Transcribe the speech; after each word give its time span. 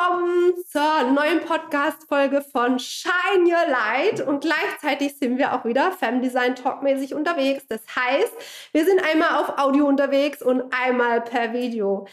Willkommen 0.00 0.54
zur 0.66 1.12
neuen 1.12 1.40
Podcast-Folge 1.40 2.42
von 2.42 2.78
Shine 2.78 3.44
Your 3.44 3.70
Light. 3.70 4.26
Und 4.26 4.40
gleichzeitig 4.40 5.16
sind 5.18 5.36
wir 5.36 5.52
auch 5.52 5.64
wieder 5.64 5.92
Femdesign 5.92 6.54
Talk-mäßig 6.56 7.14
unterwegs. 7.14 7.64
Das 7.68 7.80
heißt, 7.94 8.32
wir 8.72 8.84
sind 8.84 9.02
einmal 9.04 9.42
auf 9.42 9.58
Audio 9.58 9.86
unterwegs 9.86 10.42
und 10.42 10.62
einmal 10.72 11.20
per 11.20 11.52
Video. 11.52 12.06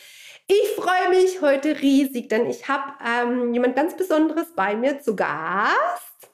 Ich 0.47 0.71
freue 0.75 1.09
mich 1.09 1.41
heute 1.41 1.79
riesig, 1.79 2.27
denn 2.29 2.49
ich 2.49 2.67
habe 2.67 2.93
ähm, 3.05 3.53
jemand 3.53 3.75
ganz 3.75 3.95
Besonderes 3.95 4.53
bei 4.53 4.75
mir 4.75 4.99
zu 4.99 5.15
Gast. 5.15 6.29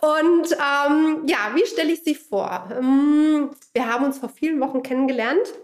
Und 0.00 0.52
ähm, 0.52 1.22
ja, 1.26 1.52
wie 1.54 1.66
stelle 1.66 1.92
ich 1.92 2.02
sie 2.02 2.16
vor? 2.16 2.68
Ähm, 2.72 3.50
wir 3.72 3.92
haben 3.92 4.04
uns 4.04 4.18
vor 4.18 4.30
vielen 4.30 4.60
Wochen 4.60 4.82
kennengelernt 4.82 5.54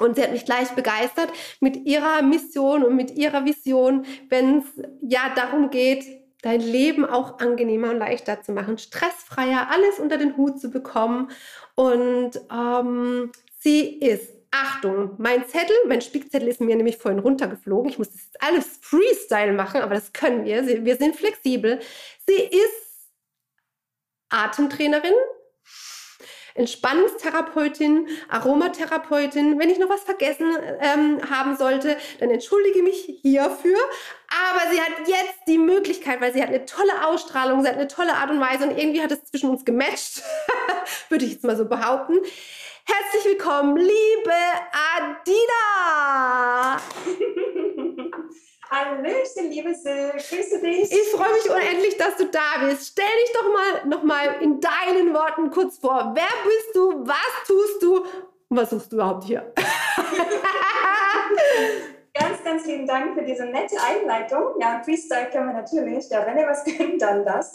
und 0.00 0.16
sie 0.16 0.22
hat 0.22 0.32
mich 0.32 0.44
gleich 0.44 0.70
begeistert 0.70 1.30
mit 1.60 1.76
ihrer 1.86 2.22
Mission 2.22 2.82
und 2.82 2.96
mit 2.96 3.12
ihrer 3.12 3.44
Vision, 3.44 4.04
wenn 4.28 4.58
es 4.58 4.64
ja 5.02 5.32
darum 5.34 5.70
geht, 5.70 6.04
dein 6.42 6.60
Leben 6.60 7.04
auch 7.04 7.38
angenehmer 7.38 7.90
und 7.90 7.98
leichter 7.98 8.42
zu 8.42 8.52
machen, 8.52 8.78
stressfreier, 8.78 9.68
alles 9.70 9.98
unter 9.98 10.16
den 10.16 10.36
Hut 10.36 10.60
zu 10.60 10.70
bekommen. 10.70 11.30
Und 11.74 12.32
ähm, 12.50 13.30
sie 13.58 13.98
ist, 13.98 14.32
Achtung, 14.50 15.14
mein 15.18 15.46
Zettel, 15.46 15.76
mein 15.86 16.00
Spickzettel 16.00 16.48
ist 16.48 16.60
mir 16.60 16.76
nämlich 16.76 16.96
vorhin 16.96 17.20
runtergeflogen. 17.20 17.90
Ich 17.90 17.98
muss 17.98 18.10
das 18.10 18.22
jetzt 18.24 18.42
alles 18.42 18.80
Freestyle 18.80 19.52
machen, 19.52 19.80
aber 19.82 19.94
das 19.94 20.12
können 20.12 20.44
wir. 20.44 20.66
Wir 20.84 20.96
sind 20.96 21.14
flexibel. 21.14 21.78
Sie 22.26 22.42
ist 22.42 23.10
Atemtrainerin, 24.30 25.14
Entspannungstherapeutin, 26.54 28.08
Aromatherapeutin. 28.28 29.58
Wenn 29.58 29.70
ich 29.70 29.78
noch 29.78 29.88
was 29.88 30.02
vergessen 30.02 30.56
ähm, 30.80 31.20
haben 31.30 31.56
sollte, 31.56 31.96
dann 32.18 32.30
entschuldige 32.30 32.82
mich 32.82 33.18
hierfür. 33.22 33.78
Aber 34.28 34.70
sie 34.70 34.80
hat 34.80 35.08
jetzt 35.08 35.40
die 35.48 35.58
Möglichkeit, 35.58 36.20
weil 36.20 36.32
sie 36.32 36.40
hat 36.42 36.48
eine 36.48 36.64
tolle 36.64 37.06
Ausstrahlung, 37.06 37.62
sie 37.62 37.68
hat 37.68 37.76
eine 37.76 37.88
tolle 37.88 38.14
Art 38.14 38.30
und 38.30 38.40
Weise 38.40 38.64
und 38.64 38.78
irgendwie 38.78 39.02
hat 39.02 39.10
es 39.10 39.24
zwischen 39.24 39.50
uns 39.50 39.64
gematcht, 39.64 40.22
würde 41.08 41.24
ich 41.24 41.32
jetzt 41.32 41.44
mal 41.44 41.56
so 41.56 41.64
behaupten. 41.64 42.18
Herzlich 42.84 43.24
willkommen, 43.24 43.76
liebe 43.76 44.34
Adina! 44.96 46.80
Hallöchen, 48.70 49.50
liebe 49.50 49.74
Sil, 49.74 50.14
grüße 50.14 50.60
dich. 50.60 50.92
Ich 50.92 51.08
freue 51.10 51.32
mich 51.32 51.50
unendlich, 51.50 51.96
dass 51.96 52.14
du 52.16 52.26
da 52.26 52.64
bist. 52.64 52.92
Stell 52.92 53.04
dich 53.24 53.32
doch 53.32 53.52
mal 53.52 53.84
noch 53.88 54.04
mal 54.04 54.36
in 54.40 54.60
deinen 54.60 55.12
Worten 55.12 55.50
kurz 55.50 55.78
vor. 55.78 56.12
Wer 56.14 56.28
bist 56.44 56.76
du? 56.76 57.04
Was 57.04 57.48
tust 57.48 57.82
du? 57.82 58.04
Und 58.48 58.56
was 58.56 58.70
suchst 58.70 58.92
du 58.92 58.96
überhaupt 58.96 59.24
hier? 59.24 59.52
ganz, 62.14 62.44
ganz 62.44 62.64
lieben 62.64 62.86
Dank 62.86 63.14
für 63.14 63.24
diese 63.24 63.46
nette 63.46 63.74
Einleitung. 63.82 64.54
Ja, 64.60 64.80
Freestyle 64.84 65.30
können 65.30 65.48
wir 65.48 65.54
natürlich. 65.54 66.08
Ja, 66.08 66.24
wenn 66.24 66.38
ihr 66.38 66.46
was 66.46 66.62
könnt, 66.62 67.02
dann 67.02 67.24
das. 67.24 67.52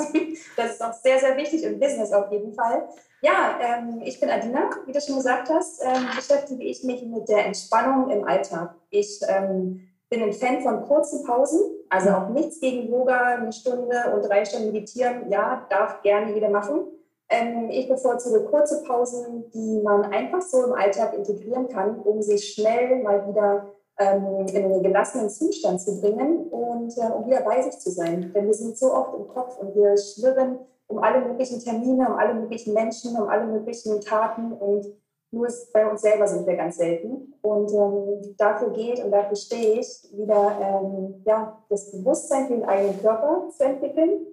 Das 0.58 0.72
ist 0.72 0.84
auch 0.84 0.92
sehr, 0.92 1.18
sehr 1.20 1.38
wichtig 1.38 1.64
im 1.64 1.80
Business 1.80 2.12
auf 2.12 2.30
jeden 2.30 2.54
Fall. 2.54 2.90
Ja, 3.22 3.58
ähm, 3.62 4.02
ich 4.04 4.20
bin 4.20 4.30
Adina, 4.30 4.70
wie 4.86 4.92
du 4.92 5.00
schon 5.00 5.16
gesagt 5.16 5.50
hast. 5.50 5.81
Ähm, 5.81 6.09
beschäftige 6.14 6.66
ich 6.66 6.84
mich 6.84 7.04
mit 7.04 7.30
der 7.30 7.46
Entspannung 7.46 8.09
im 8.09 8.25
Alltag. 8.25 8.75
Ich 8.90 9.22
ähm, 9.30 9.94
bin 10.10 10.22
ein 10.22 10.34
Fan 10.34 10.62
von 10.62 10.84
kurzen 10.84 11.24
Pausen, 11.26 11.60
also 11.90 12.10
auch 12.10 12.30
nichts 12.30 12.60
gegen 12.60 12.92
Yoga, 12.92 13.36
eine 13.36 13.52
Stunde 13.52 13.96
und 14.14 14.22
drei 14.28 14.46
Stunden 14.46 14.72
meditieren. 14.72 15.30
Ja, 15.30 15.66
darf 15.70 16.02
gerne 16.02 16.34
jeder 16.34 16.50
machen. 16.50 16.88
Ähm, 17.30 17.70
ich 17.72 17.90
bevorzuge 17.90 18.46
kurze 18.46 18.84
Pausen, 18.84 19.50
die 19.52 19.82
man 19.84 20.04
einfach 20.04 20.42
so 20.42 20.64
im 20.66 20.74
Alltag 20.74 21.14
integrieren 21.16 21.68
kann, 21.68 22.00
um 22.02 22.22
sich 22.22 22.54
schnell 22.54 23.02
mal 23.02 23.28
wieder 23.28 23.72
ähm, 23.98 24.46
in 24.48 24.66
einen 24.66 24.84
gelassenen 24.84 25.30
Zustand 25.30 25.82
zu 25.82 26.00
bringen 26.02 26.48
und 26.50 26.96
äh, 26.98 27.12
um 27.12 27.26
wieder 27.26 27.42
bei 27.42 27.62
sich 27.62 27.80
zu 27.80 27.90
sein. 27.90 28.32
Denn 28.34 28.46
wir 28.46 28.54
sind 28.54 28.78
so 28.78 28.94
oft 28.94 29.16
im 29.16 29.28
Kopf 29.28 29.58
und 29.58 29.76
wir 29.76 29.98
schwirren 29.98 30.60
um 30.88 31.00
alle 31.00 31.26
möglichen 31.26 31.60
Termine, 31.60 32.08
um 32.08 32.16
alle 32.16 32.36
möglichen 32.36 32.74
Menschen, 32.74 33.16
um 33.16 33.28
alle 33.28 33.48
möglichen 33.48 34.00
Taten 34.02 34.54
und 34.54 34.86
nur 35.35 35.47
bei 35.73 35.90
uns 35.90 36.01
selber 36.01 36.28
sind 36.28 36.47
wir 36.47 36.56
ganz 36.56 36.78
selten. 36.78 37.34
Und 37.41 37.72
ähm, 37.72 38.35
dafür 38.38 38.72
geht 38.72 39.03
und 39.03 39.12
dafür 39.12 39.35
stehe 39.35 39.79
ich, 39.79 40.09
wieder 40.13 40.57
ähm, 40.62 41.22
ja, 41.25 41.62
das 41.69 41.91
Bewusstsein 41.91 42.47
für 42.47 42.53
den 42.53 42.66
eigenen 42.66 43.01
Körper 43.01 43.50
zu 43.56 43.63
entwickeln 43.63 44.28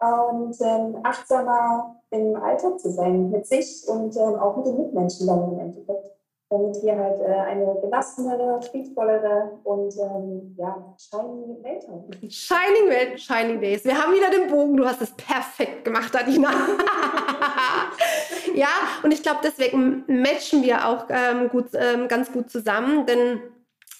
und 0.00 0.56
ähm, 0.60 0.98
achtsamer 1.02 1.96
im 2.10 2.34
Alltag 2.36 2.80
zu 2.80 2.90
sein 2.90 3.30
mit 3.30 3.46
sich 3.46 3.86
und 3.86 4.16
ähm, 4.16 4.34
auch 4.34 4.56
mit 4.56 4.66
den 4.66 4.78
Mitmenschen 4.78 5.26
dann 5.26 5.52
im 5.52 5.58
Endeffekt 5.58 6.10
damit 6.50 6.82
wir 6.82 6.98
halt 6.98 7.20
äh, 7.20 7.26
eine 7.26 7.76
gelassenere, 7.80 8.60
friedvollere 8.60 9.60
und 9.62 9.94
ähm, 9.98 10.56
ja, 10.58 10.96
shining 10.98 11.62
Welt 11.62 11.86
haben. 11.86 12.10
Shining 12.28 12.88
Welt, 12.88 13.20
Shining 13.20 13.60
Days. 13.60 13.84
Wir 13.84 13.96
haben 13.96 14.12
wieder 14.12 14.30
den 14.30 14.50
Bogen. 14.50 14.76
Du 14.76 14.84
hast 14.84 15.00
es 15.00 15.12
perfekt 15.12 15.84
gemacht, 15.84 16.12
Adina. 16.16 16.50
ja, 18.60 18.68
und 19.02 19.10
ich 19.10 19.22
glaube, 19.22 19.40
deswegen 19.42 20.04
matchen 20.06 20.62
wir 20.62 20.86
auch 20.86 21.06
ähm, 21.08 21.48
gut, 21.48 21.68
ähm, 21.72 22.08
ganz 22.08 22.30
gut 22.30 22.50
zusammen, 22.50 23.06
denn 23.06 23.40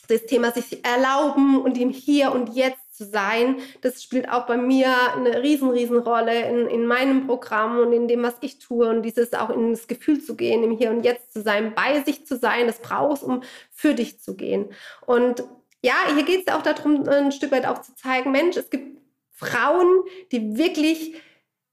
das 0.09 0.27
Thema 0.27 0.53
sich 0.53 0.85
erlauben 0.85 1.63
und 1.63 1.79
im 1.79 1.89
Hier 1.89 2.31
und 2.33 2.55
Jetzt 2.55 2.95
zu 2.95 3.07
sein. 3.07 3.57
Das 3.81 4.03
spielt 4.03 4.29
auch 4.29 4.45
bei 4.45 4.59
mir 4.59 4.95
eine 5.17 5.43
riesen, 5.43 5.71
riesen 5.71 5.97
Rolle 5.97 6.47
in, 6.47 6.67
in 6.67 6.85
meinem 6.85 7.27
Programm 7.27 7.79
und 7.79 7.95
in 7.95 8.07
dem, 8.07 8.23
was 8.23 8.35
ich 8.43 8.59
tue 8.59 8.87
und 8.87 9.01
dieses 9.01 9.33
auch 9.33 9.49
in 9.49 9.71
das 9.71 9.89
Gefühl 9.89 10.21
zu 10.21 10.37
gehen, 10.37 10.63
im 10.63 10.77
Hier 10.77 10.91
und 10.91 11.05
Jetzt 11.05 11.33
zu 11.33 11.41
sein, 11.41 11.75
bei 11.75 12.03
sich 12.03 12.27
zu 12.27 12.37
sein, 12.37 12.67
das 12.67 12.81
brauchst, 12.81 13.23
um 13.23 13.43
für 13.73 13.95
dich 13.95 14.21
zu 14.21 14.37
gehen. 14.37 14.69
Und 15.07 15.43
ja, 15.83 15.95
hier 16.13 16.25
geht 16.25 16.47
es 16.47 16.55
auch 16.55 16.61
darum, 16.63 17.09
ein 17.09 17.33
Stück 17.33 17.51
weit 17.51 17.65
auch 17.65 17.81
zu 17.81 17.95
zeigen, 17.95 18.31
Mensch, 18.31 18.59
es 18.59 18.69
gibt 18.69 18.99
Frauen, 19.31 20.03
die 20.33 20.59
wirklich, 20.59 21.15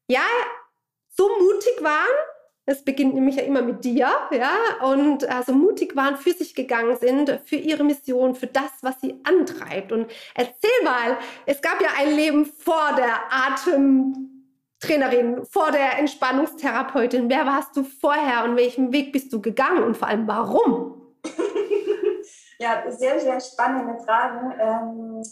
ja, 0.08 0.24
so 1.10 1.28
mutig 1.38 1.84
waren, 1.84 2.16
es 2.70 2.84
beginnt 2.84 3.16
nämlich 3.16 3.38
ja 3.38 3.44
immer 3.44 3.62
mit 3.62 3.86
dir, 3.86 4.10
ja, 4.30 4.52
und 4.84 5.24
also 5.30 5.54
mutig 5.54 5.96
waren, 5.96 6.18
für 6.18 6.34
sich 6.34 6.54
gegangen 6.54 6.98
sind, 6.98 7.40
für 7.46 7.56
ihre 7.56 7.86
Mission, 7.86 8.36
für 8.36 8.48
das, 8.48 8.70
was 8.82 9.00
sie 9.00 9.22
antreibt. 9.24 9.94
Und 9.94 10.12
erzähl 10.36 10.84
mal, 10.84 11.18
es 11.46 11.62
gab 11.62 11.82
ja 11.82 11.88
ein 11.98 12.14
Leben 12.14 12.46
vor 12.46 12.94
der 12.98 13.32
Atemtrainerin, 13.32 15.46
vor 15.46 15.72
der 15.72 15.98
Entspannungstherapeutin. 15.98 17.30
Wer 17.30 17.46
warst 17.46 17.74
du 17.78 17.86
vorher 17.86 18.44
und 18.44 18.58
welchen 18.58 18.92
Weg 18.92 19.14
bist 19.14 19.32
du 19.32 19.42
gegangen 19.42 19.84
und 19.84 19.96
vor 19.96 20.10
allem 20.10 20.28
warum? 20.28 21.16
ja, 22.60 22.84
sehr, 22.92 23.18
sehr 23.22 23.40
spannende 23.40 23.98
Fragen. 24.04 24.54
Ähm, 24.60 25.24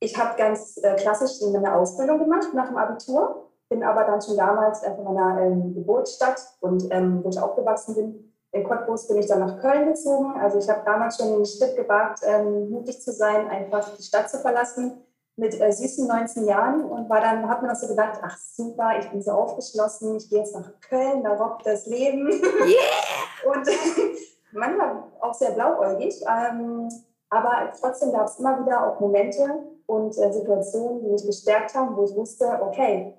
ich 0.00 0.16
habe 0.16 0.34
ganz 0.38 0.78
äh, 0.78 0.94
klassisch 0.94 1.42
eine 1.42 1.74
Ausbildung 1.74 2.20
gemacht 2.20 2.54
nach 2.54 2.68
dem 2.68 2.78
Abitur 2.78 3.47
bin 3.68 3.82
aber 3.82 4.04
dann 4.04 4.20
schon 4.20 4.36
damals 4.36 4.82
äh, 4.82 4.94
von 4.94 5.04
meiner 5.04 5.40
ähm, 5.40 5.74
Geburtsstadt 5.74 6.40
und 6.60 6.86
ähm, 6.90 7.22
wo 7.22 7.28
ich 7.28 7.38
aufgewachsen 7.38 7.94
bin, 7.94 8.32
in 8.52 8.64
Cottbus 8.64 9.06
bin 9.08 9.18
ich 9.18 9.26
dann 9.26 9.40
nach 9.40 9.60
Köln 9.60 9.88
gezogen. 9.88 10.34
Also 10.40 10.58
ich 10.58 10.68
habe 10.70 10.80
damals 10.84 11.18
schon 11.18 11.32
den 11.32 11.44
Schritt 11.44 11.76
gewagt, 11.76 12.20
ähm, 12.24 12.70
mutig 12.70 13.00
zu 13.02 13.12
sein, 13.12 13.48
einfach 13.48 13.94
die 13.96 14.02
Stadt 14.02 14.30
zu 14.30 14.38
verlassen 14.38 15.02
mit 15.36 15.60
äh, 15.60 15.70
süßen 15.70 16.08
19 16.08 16.46
Jahren 16.46 16.84
und 16.84 17.08
war 17.10 17.20
dann, 17.20 17.48
habe 17.48 17.62
mir 17.62 17.68
noch 17.68 17.78
so 17.78 17.86
gedacht, 17.86 18.20
ach 18.22 18.36
super, 18.38 18.98
ich 18.98 19.08
bin 19.10 19.22
so 19.22 19.32
aufgeschlossen, 19.32 20.16
ich 20.16 20.30
gehe 20.30 20.40
jetzt 20.40 20.54
nach 20.54 20.72
Köln, 20.80 21.22
da 21.22 21.34
rockt 21.34 21.66
das 21.66 21.86
Leben. 21.86 22.28
Yeah! 22.60 23.52
und 23.52 23.68
manchmal 24.52 25.04
auch 25.20 25.34
sehr 25.34 25.50
blauäugig, 25.50 26.24
ähm, 26.26 26.88
aber 27.30 27.70
trotzdem 27.78 28.12
gab 28.12 28.26
es 28.26 28.38
immer 28.38 28.64
wieder 28.64 28.86
auch 28.86 28.98
Momente 28.98 29.60
und 29.86 30.18
äh, 30.18 30.32
Situationen, 30.32 31.02
die 31.02 31.10
mich 31.10 31.26
gestärkt 31.26 31.74
haben, 31.74 31.96
wo 31.96 32.04
ich 32.04 32.16
wusste, 32.16 32.58
okay, 32.62 33.14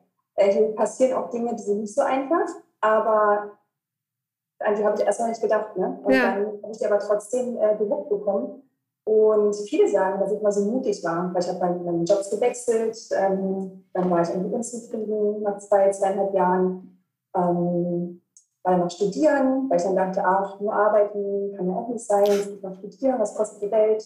hier 0.46 0.76
passieren 0.76 1.14
auch 1.14 1.30
Dinge, 1.30 1.56
die 1.56 1.64
sind 1.64 1.82
nicht 1.82 1.96
so 1.96 2.02
einfach, 2.02 2.48
aber 2.82 3.58
an 4.60 4.76
die 4.76 4.86
habe 4.86 5.00
ich 5.00 5.06
erstmal 5.06 5.30
nicht 5.30 5.42
gedacht. 5.42 5.76
Ne? 5.78 6.00
Und 6.04 6.14
ja. 6.14 6.36
dann 6.36 6.46
habe 6.62 6.72
ich 6.72 6.78
die 6.78 6.86
aber 6.86 7.00
trotzdem 7.00 7.58
äh, 7.58 7.76
gewuppt 7.78 8.10
bekommen. 8.10 8.64
Und 9.06 9.56
viele 9.56 9.88
sagen, 9.90 10.20
dass 10.20 10.32
ich 10.32 10.42
mal 10.42 10.52
so 10.52 10.70
mutig 10.70 11.04
war, 11.04 11.34
weil 11.34 11.42
ich 11.42 11.50
habe 11.50 11.60
meine, 11.60 11.80
meine 11.80 12.04
Jobs 12.04 12.30
gewechselt. 12.30 12.98
Ähm, 13.12 13.86
dann 13.94 14.10
war 14.10 14.22
ich 14.22 14.30
irgendwie 14.30 14.54
unzufrieden 14.54 15.42
nach 15.42 15.58
zwei, 15.58 15.90
zweieinhalb 15.90 16.34
Jahren. 16.34 17.04
Ähm, 17.36 18.22
war 18.64 18.74
dann 18.74 18.82
noch 18.82 18.92
studieren, 18.92 19.70
weil 19.70 19.78
ich 19.78 19.84
dann 19.84 19.96
dachte, 19.96 20.24
ach, 20.24 20.60
nur 20.60 20.74
arbeiten 20.74 21.54
kann 21.56 21.68
ja 21.68 21.76
auch 21.76 21.88
nicht 21.88 22.06
sein, 22.06 22.26
ich 22.26 22.50
muss 22.50 22.62
noch 22.62 22.76
studieren, 22.76 23.20
was 23.20 23.36
kostet 23.36 23.62
die 23.62 23.72
Welt? 23.72 24.06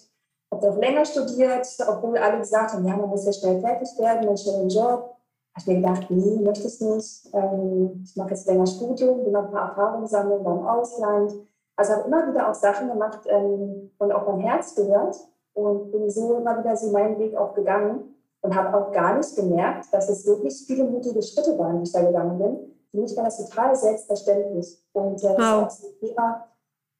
Habe 0.51 0.69
auch 0.69 0.77
länger 0.77 1.05
studiert, 1.05 1.67
obwohl 1.87 2.17
alle 2.17 2.39
gesagt 2.39 2.73
haben, 2.73 2.85
ja, 2.85 2.95
man 2.95 3.09
muss 3.09 3.25
ja 3.25 3.33
schnell 3.33 3.59
fertig 3.59 3.89
werden, 3.97 4.27
einen 4.27 4.37
schnellen 4.37 4.69
Job. 4.69 5.15
Habe 5.53 5.59
ich 5.59 5.67
mir 5.67 5.75
gedacht, 5.75 6.07
nee, 6.09 6.39
möchte 6.41 6.67
ich 6.67 6.81
nicht. 6.81 7.29
Ähm, 7.33 8.01
ich 8.03 8.15
mache 8.15 8.31
jetzt 8.31 8.47
länger 8.47 8.65
Studium, 8.65 9.23
will 9.23 9.31
noch 9.31 9.45
ein 9.45 9.51
paar 9.51 9.69
Erfahrungen 9.69 10.07
sammeln 10.07 10.43
beim 10.43 10.65
Ausland. 10.65 11.33
Also 11.75 11.93
habe 11.93 12.07
immer 12.07 12.27
wieder 12.27 12.49
auch 12.49 12.55
Sachen 12.55 12.89
gemacht 12.89 13.21
ähm, 13.27 13.91
und 13.97 14.11
auch 14.11 14.27
mein 14.27 14.39
Herz 14.39 14.75
gehört 14.75 15.15
und 15.53 15.91
bin 15.91 16.09
so 16.09 16.37
immer 16.37 16.57
wieder 16.59 16.75
so 16.75 16.91
meinen 16.91 17.19
Weg 17.19 17.35
auch 17.35 17.53
gegangen 17.53 18.15
und 18.41 18.55
habe 18.55 18.75
auch 18.75 18.91
gar 18.91 19.15
nicht 19.17 19.35
gemerkt, 19.35 19.87
dass 19.91 20.09
es 20.09 20.25
wirklich 20.25 20.65
viele 20.65 20.85
mutige 20.85 21.21
Schritte 21.21 21.57
waren, 21.57 21.77
die 21.77 21.83
ich 21.83 21.91
da 21.91 22.01
gegangen 22.01 22.37
bin. 22.37 22.57
Für 22.91 22.97
mich 22.97 23.15
war 23.15 23.23
das 23.23 23.37
total 23.37 23.75
selbstverständlich. 23.75 24.83
Und 24.93 25.23
äh, 25.23 25.35
das 25.35 25.37
wow. 25.37 25.39
ist 25.39 25.63
auch 25.63 25.69
so 25.69 25.87
ein 25.87 25.99
Thema, 25.99 26.47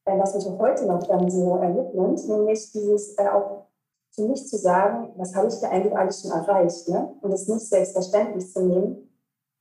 äh, 0.04 0.18
was 0.18 0.34
mich 0.34 0.46
auch 0.46 0.58
heute 0.58 0.86
noch 0.86 1.02
dann 1.06 1.30
so 1.30 1.56
äh, 1.58 1.68
mitnimmt, 1.68 2.28
nämlich 2.28 2.72
dieses 2.72 3.16
äh, 3.18 3.28
auch 3.28 3.66
für 4.14 4.22
mich 4.22 4.46
zu 4.46 4.56
sagen, 4.56 5.12
was 5.16 5.34
habe 5.34 5.48
ich 5.48 5.60
da 5.60 5.68
eigentlich 5.68 5.96
alles 5.96 6.22
schon 6.22 6.30
erreicht? 6.30 6.88
Ne? 6.88 7.14
Und 7.20 7.32
es 7.32 7.48
nicht 7.48 7.68
selbstverständlich 7.68 8.52
zu 8.52 8.64
nehmen, 8.64 9.10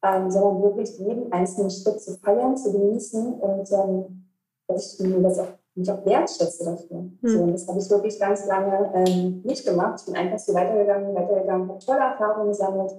ähm, 0.03 0.29
sondern 0.29 0.61
wirklich 0.61 0.97
jeden 0.99 1.31
einzelnen 1.31 1.71
Schritt 1.71 2.01
zu 2.01 2.17
feiern, 2.17 2.57
zu 2.57 2.71
genießen 2.71 3.33
und 3.33 3.71
ähm, 3.71 4.29
dass 4.67 4.99
ich 4.99 5.07
mir 5.07 5.21
das 5.21 5.39
auch 5.39 5.47
mich 5.75 5.91
auch 5.91 6.05
wertschätze 6.05 6.65
dafür. 6.65 6.97
Mhm. 6.97 7.17
So, 7.23 7.39
und 7.41 7.53
das 7.53 7.67
habe 7.67 7.79
ich 7.79 7.89
wirklich 7.89 8.19
ganz 8.19 8.45
lange 8.45 8.91
ähm, 8.93 9.41
nicht 9.43 9.65
gemacht. 9.65 9.99
Ich 9.99 10.05
bin 10.05 10.15
einfach 10.15 10.39
so 10.39 10.53
weitergegangen, 10.53 11.15
weitergegangen, 11.15 11.69
habe 11.69 11.83
tolle 11.83 11.99
Erfahrungen 11.99 12.49
gesammelt, 12.49 12.93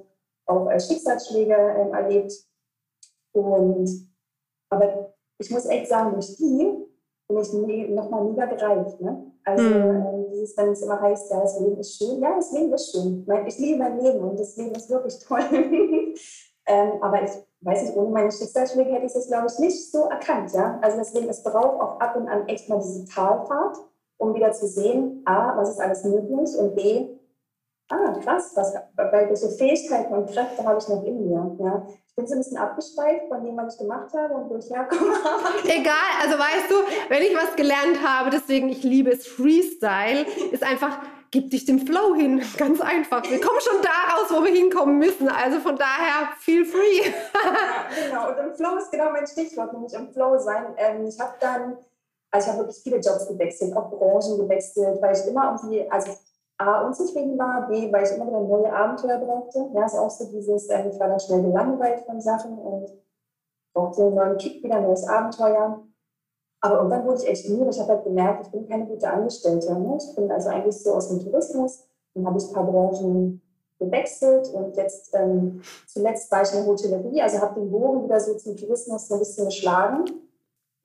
auch 0.46 0.68
äh, 0.70 0.80
Schicksalsschläge 0.80 1.54
ähm, 1.54 1.94
erlebt. 1.94 2.32
Und 3.32 4.10
aber 4.70 5.14
ich 5.38 5.50
muss 5.50 5.66
echt 5.66 5.88
sagen, 5.88 6.12
durch 6.14 6.36
die 6.36 6.84
nie, 7.28 7.88
nochmal 7.88 8.24
nie 8.24 8.34
gereift. 8.34 9.00
Ne? 9.00 9.32
Also 9.44 9.62
mhm. 9.62 9.74
ähm, 9.74 10.26
dieses, 10.30 10.56
wenn 10.56 10.70
es 10.70 10.82
immer 10.82 11.00
heißt, 11.00 11.30
ja, 11.30 11.40
das 11.40 11.60
Leben 11.60 11.78
ist 11.78 11.96
schön, 11.96 12.20
ja, 12.20 12.34
das 12.34 12.52
Leben 12.52 12.72
ist 12.72 12.92
schön. 12.92 13.26
Ich 13.46 13.58
liebe 13.58 13.78
mein 13.78 14.00
Leben 14.00 14.20
und 14.20 14.38
das 14.38 14.56
Leben 14.56 14.74
ist 14.74 14.90
wirklich 14.90 15.18
toll. 15.20 15.40
ähm, 16.66 16.92
aber 17.00 17.22
ich 17.22 17.30
weiß 17.60 17.82
nicht, 17.84 17.96
ohne 17.96 18.10
meine 18.10 18.32
Schicksalsschläge 18.32 18.90
hätte 18.90 19.06
ich 19.06 19.12
das, 19.12 19.26
glaube 19.26 19.46
ich, 19.46 19.58
nicht 19.58 19.90
so 19.90 20.04
erkannt. 20.04 20.52
Ja? 20.52 20.78
Also 20.82 20.98
deswegen, 20.98 21.28
es 21.28 21.42
braucht 21.42 21.80
auch 21.80 22.00
ab 22.00 22.16
und 22.16 22.28
an 22.28 22.48
echt 22.48 22.68
mal 22.68 22.80
diese 22.80 23.04
Talfahrt, 23.06 23.76
um 24.18 24.34
wieder 24.34 24.52
zu 24.52 24.66
sehen, 24.66 25.22
A, 25.24 25.56
was 25.56 25.70
ist 25.70 25.80
alles 25.80 26.04
möglich 26.04 26.56
und 26.58 26.74
B, 26.74 27.08
ah, 27.90 28.18
krass, 28.22 28.52
was, 28.54 28.74
welche 28.96 29.48
Fähigkeiten 29.50 30.12
und 30.14 30.30
Kräfte 30.30 30.64
habe 30.64 30.78
ich 30.78 30.88
noch 30.88 31.04
in 31.04 31.28
mir. 31.28 31.56
Ja? 31.60 31.86
Ich 32.08 32.14
bin 32.16 32.26
so 32.26 32.34
ein 32.34 32.38
bisschen 32.38 32.56
abgeschweift 32.56 33.28
von 33.28 33.44
dem, 33.44 33.56
was 33.56 33.74
ich 33.74 33.80
gemacht 33.80 34.12
habe 34.14 34.34
und 34.34 34.50
wo 34.50 34.56
ich 34.56 34.70
herkomme. 34.70 35.14
Egal, 35.64 36.10
also 36.22 36.38
weißt 36.38 36.70
du, 36.70 36.74
wenn 37.08 37.22
ich 37.22 37.34
was 37.34 37.56
gelernt 37.56 38.02
habe, 38.06 38.30
deswegen 38.30 38.68
ich 38.68 38.82
liebe 38.82 39.10
es 39.10 39.26
Freestyle, 39.26 40.24
ist 40.52 40.62
einfach 40.62 40.98
gib 41.34 41.50
dich 41.50 41.64
dem 41.64 41.80
Flow 41.80 42.14
hin. 42.14 42.40
Ganz 42.56 42.80
einfach. 42.80 43.28
Wir 43.28 43.40
kommen 43.40 43.60
schon 43.60 43.82
da 43.82 44.14
raus, 44.14 44.30
wo 44.30 44.44
wir 44.44 44.52
hinkommen 44.52 44.98
müssen. 44.98 45.28
Also 45.28 45.58
von 45.58 45.76
daher, 45.76 46.28
feel 46.38 46.64
free. 46.64 47.02
ja, 47.02 48.06
genau. 48.08 48.28
Und 48.30 48.38
im 48.38 48.54
Flow 48.54 48.76
ist 48.76 48.92
genau 48.92 49.10
mein 49.10 49.26
Stichwort, 49.26 49.72
nämlich 49.72 49.92
im 49.94 50.12
Flow 50.12 50.38
sein. 50.38 50.66
Ähm, 50.76 51.04
ich 51.06 51.18
habe 51.18 51.34
dann, 51.40 51.76
also 52.30 52.46
ich 52.46 52.52
habe 52.52 52.58
wirklich 52.58 52.80
viele 52.84 52.98
Jobs 52.98 53.26
gewechselt, 53.26 53.76
auch 53.76 53.90
Branchen 53.90 54.38
gewechselt, 54.38 55.02
weil 55.02 55.16
ich 55.16 55.26
immer 55.26 55.56
irgendwie, 55.60 55.90
also 55.90 56.12
A, 56.64 56.86
unzufrieden 56.86 57.38
war, 57.38 57.68
B, 57.68 57.92
weil 57.92 58.04
ich 58.04 58.12
immer 58.12 58.26
wieder 58.26 58.40
neue 58.40 58.72
Abenteuer 58.72 59.18
brauchte. 59.18 59.68
Ja, 59.74 59.84
ist 59.84 59.98
auch 59.98 60.10
so 60.10 60.24
dieses, 60.26 60.68
ähm, 60.70 60.90
ich 60.90 60.98
war 60.98 61.08
dann 61.08 61.20
schnell 61.20 61.42
gelangweilt 61.42 62.00
von 62.00 62.20
Sachen 62.20 62.58
und 62.58 62.92
brauchte 63.74 64.02
einen 64.02 64.14
neuen 64.14 64.38
Kick, 64.38 64.62
wieder 64.62 64.76
ein 64.76 64.84
neues 64.84 65.06
Abenteuer. 65.06 65.82
Aber 66.60 66.76
irgendwann 66.76 67.04
wurde 67.04 67.22
ich 67.22 67.28
echt 67.28 67.48
müde. 67.50 67.70
Ich 67.70 67.78
habe 67.78 67.92
halt 67.92 68.04
gemerkt, 68.04 68.46
ich 68.46 68.52
bin 68.52 68.66
keine 68.66 68.86
gute 68.86 69.10
Angestellte. 69.10 69.74
Ne? 69.74 69.98
Ich 69.98 70.16
bin 70.16 70.30
also 70.30 70.48
eigentlich 70.48 70.82
so 70.82 70.94
aus 70.94 71.08
dem 71.08 71.20
Tourismus. 71.20 71.84
Dann 72.14 72.26
habe 72.26 72.38
ich 72.38 72.48
ein 72.48 72.54
paar 72.54 72.64
Branchen 72.64 73.42
gewechselt 73.78 74.48
und 74.54 74.76
jetzt 74.76 75.14
ähm, 75.14 75.60
zuletzt 75.86 76.30
war 76.30 76.42
ich 76.42 76.52
in 76.52 76.58
der 76.58 76.66
Hotellerie, 76.66 77.20
also 77.20 77.40
habe 77.40 77.60
den 77.60 77.70
Bogen 77.70 78.04
wieder 78.04 78.20
so 78.20 78.34
zum 78.34 78.56
Tourismus 78.56 79.08
so 79.08 79.14
ein 79.14 79.20
bisschen 79.20 79.46
geschlagen. 79.46 80.04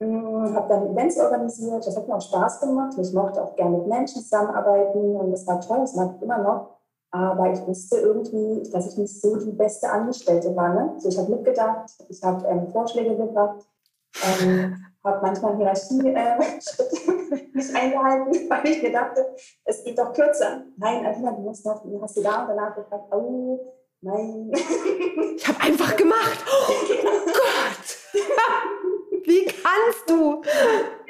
Hm, 0.02 0.54
habe 0.54 0.68
dann 0.68 0.92
Events 0.92 1.18
organisiert, 1.18 1.86
das 1.86 1.94
hat 1.94 2.08
mir 2.08 2.14
auch 2.14 2.22
Spaß 2.22 2.60
gemacht. 2.60 2.96
Ich 2.98 3.12
mochte 3.12 3.42
auch 3.42 3.54
gerne 3.54 3.78
mit 3.78 3.86
Menschen 3.86 4.22
zusammenarbeiten 4.22 5.16
und 5.16 5.30
das 5.30 5.46
war 5.46 5.60
toll, 5.60 5.80
das 5.80 5.94
mache 5.94 6.14
ich 6.16 6.22
immer 6.22 6.38
noch. 6.38 6.76
Aber 7.12 7.52
ich 7.52 7.66
wusste 7.66 7.98
irgendwie, 7.98 8.70
dass 8.70 8.92
ich 8.92 8.96
nicht 8.96 9.20
so 9.20 9.36
die 9.36 9.50
beste 9.50 9.90
Angestellte 9.90 10.54
war. 10.56 10.72
Ne? 10.72 10.92
Also 10.94 11.08
ich 11.08 11.18
habe 11.18 11.30
mitgedacht, 11.32 11.90
ich 12.08 12.22
habe 12.22 12.46
ähm, 12.46 12.68
Vorschläge 12.68 13.16
gebracht. 13.16 13.66
Ähm, 14.42 14.76
habe 15.04 15.18
manchmal 15.22 15.56
Hierarchie 15.56 16.08
äh, 16.08 16.38
nicht 17.54 17.74
eingehalten, 17.74 18.32
weil 18.50 18.66
ich 18.66 18.82
mir 18.82 18.92
dachte, 18.92 19.26
es 19.64 19.84
geht 19.84 19.98
doch 19.98 20.12
kürzer. 20.12 20.62
Nein, 20.76 21.04
Adina, 21.04 21.32
du 21.32 21.42
musst 21.42 21.64
noch, 21.64 21.84
hast 22.00 22.16
du 22.16 22.22
da 22.22 22.42
und 22.42 22.48
danach 22.48 22.74
gefragt, 22.74 23.12
oh, 23.12 23.74
nein. 24.00 24.50
Ich 25.36 25.48
habe 25.48 25.60
einfach 25.60 25.96
gemacht. 25.96 26.44
Oh 26.46 26.72
Gott! 27.26 27.96
Wie 29.30 29.46
kannst 29.46 30.10
du? 30.10 30.42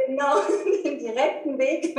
Genau, 0.07 0.35
den 0.85 0.99
direkten 0.99 1.59
Weg. 1.59 1.97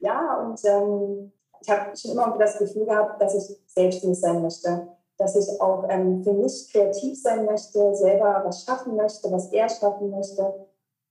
Ja, 0.00 0.38
und 0.40 0.60
ähm, 0.64 1.32
ich 1.60 1.70
habe 1.70 1.96
schon 1.96 2.12
immer 2.12 2.36
das 2.38 2.58
Gefühl 2.58 2.84
gehabt, 2.84 3.20
dass 3.20 3.34
ich 3.34 3.56
selbstständig 3.66 4.20
sein 4.20 4.42
möchte. 4.42 4.88
Dass 5.18 5.34
ich 5.34 5.60
auch 5.60 5.84
ähm, 5.88 6.22
für 6.22 6.34
mich 6.34 6.70
kreativ 6.70 7.20
sein 7.20 7.46
möchte, 7.46 7.94
selber 7.94 8.42
was 8.44 8.64
schaffen 8.64 8.96
möchte, 8.96 9.32
was 9.32 9.50
er 9.50 9.68
schaffen 9.68 10.10
möchte 10.10 10.66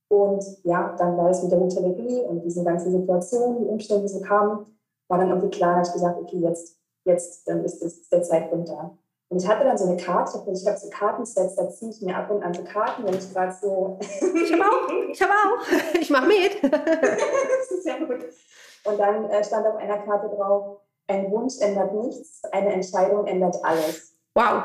und 0.08 0.44
ja, 0.62 0.94
dann 0.98 1.16
war 1.16 1.30
es 1.30 1.42
mit 1.42 1.50
der 1.50 1.60
Hotellerie 1.60 2.20
und 2.22 2.42
diesen 2.42 2.64
ganzen 2.64 2.92
Situationen, 2.92 3.58
die 3.58 3.66
Umstände, 3.66 4.02
die 4.02 4.12
so 4.12 4.20
kamen, 4.20 4.66
war 5.08 5.18
dann 5.18 5.30
irgendwie 5.30 5.50
klar, 5.50 5.78
dass 5.78 5.88
ich 5.88 5.94
gesagt 5.94 6.20
okay, 6.20 6.38
jetzt, 6.38 6.78
jetzt 7.04 7.48
dann 7.48 7.64
ist, 7.64 7.82
ist 7.82 8.12
der 8.12 8.22
Zeitpunkt 8.22 8.68
da. 8.68 8.96
Und 9.28 9.42
ich 9.42 9.48
hatte 9.48 9.64
dann 9.64 9.76
so 9.76 9.86
eine 9.86 9.96
Karte, 9.96 10.38
ich 10.52 10.66
habe 10.66 10.78
so 10.78 10.88
Kartensets, 10.88 11.56
da 11.56 11.68
ziehe 11.68 11.90
ich 11.90 12.00
mir 12.00 12.16
ab 12.16 12.30
und 12.30 12.42
an 12.42 12.54
so 12.54 12.62
Karten, 12.62 13.04
wenn 13.04 13.14
ich 13.14 13.32
gerade 13.32 13.52
so. 13.60 13.98
ich 14.00 14.52
habe 14.52 14.62
auch, 14.62 14.88
ich 15.10 15.20
habe 15.20 15.32
auch, 15.32 15.98
ich 16.00 16.10
mache 16.10 16.26
mit. 16.26 16.62
das 16.72 17.70
ist 17.70 17.86
ja 17.86 17.98
gut. 17.98 18.24
Und 18.84 18.98
dann 18.98 19.28
äh, 19.30 19.42
stand 19.42 19.66
auf 19.66 19.76
einer 19.76 19.98
Karte 19.98 20.28
drauf, 20.28 20.78
ein 21.08 21.30
Wunsch 21.32 21.60
ändert 21.60 21.92
nichts, 21.94 22.42
eine 22.52 22.72
Entscheidung 22.72 23.26
ändert 23.26 23.56
alles. 23.64 24.16
Wow. 24.34 24.64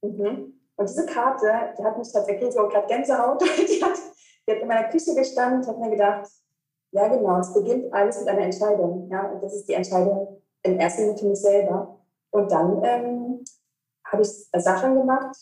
Mhm. 0.00 0.54
Und 0.76 0.88
diese 0.88 1.04
Karte, 1.04 1.74
die 1.78 1.84
hat 1.84 1.98
mich 1.98 2.10
tatsächlich 2.10 2.54
so 2.54 2.68
gerade 2.68 2.86
Gänsehaut, 2.86 3.42
die 3.68 3.84
hat 3.84 3.98
ich 4.46 4.54
habe 4.54 4.62
in 4.62 4.68
meiner 4.68 4.88
Küche 4.88 5.14
gestanden 5.14 5.60
und 5.60 5.68
habe 5.68 5.78
mir 5.78 5.90
gedacht, 5.90 6.28
ja 6.92 7.08
genau, 7.08 7.38
es 7.38 7.52
beginnt 7.52 7.92
alles 7.92 8.18
mit 8.20 8.28
einer 8.28 8.42
Entscheidung. 8.42 9.08
Ja, 9.10 9.30
und 9.30 9.42
das 9.42 9.54
ist 9.54 9.68
die 9.68 9.74
Entscheidung 9.74 10.42
in 10.62 10.78
erster 10.78 11.02
Linie 11.02 11.18
für 11.18 11.26
mich 11.26 11.40
selber. 11.40 12.00
Und 12.30 12.50
dann 12.50 12.82
ähm, 12.82 13.44
habe 14.10 14.22
ich 14.22 14.48
Sachen 14.62 14.96
gemacht. 14.96 15.36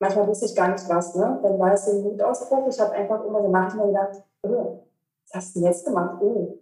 Manchmal 0.00 0.26
wusste 0.26 0.46
ich 0.46 0.56
gar 0.56 0.68
nicht 0.68 0.88
was. 0.88 1.14
Ne? 1.14 1.40
Dann 1.42 1.58
war 1.58 1.72
es 1.72 1.86
so 1.86 1.92
ein 1.92 2.02
Mutausbruch. 2.02 2.68
Ich 2.68 2.80
habe 2.80 2.92
einfach 2.92 3.24
immer 3.24 3.42
gemacht 3.42 3.76
und 3.76 3.88
gedacht, 3.88 4.22
oh, 4.42 4.86
was 5.22 5.34
hast 5.34 5.54
du 5.54 5.60
denn 5.60 5.68
jetzt 5.68 5.84
gemacht? 5.84 6.20
Oh. 6.20 6.58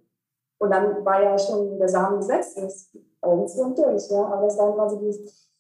Und 0.59 0.71
dann 0.71 1.05
war 1.05 1.23
ja 1.23 1.39
schon 1.39 1.79
der 1.79 1.89
Samen 1.89 2.19
gesetzt. 2.19 2.57
Zu 2.57 3.63
und 3.63 3.79
durch. 3.79 4.11
Ja? 4.11 4.27
Aber 4.27 4.47
es 4.47 4.59
war 4.59 4.75
immer 4.75 4.89
so 4.89 4.97
dieses 4.97 5.51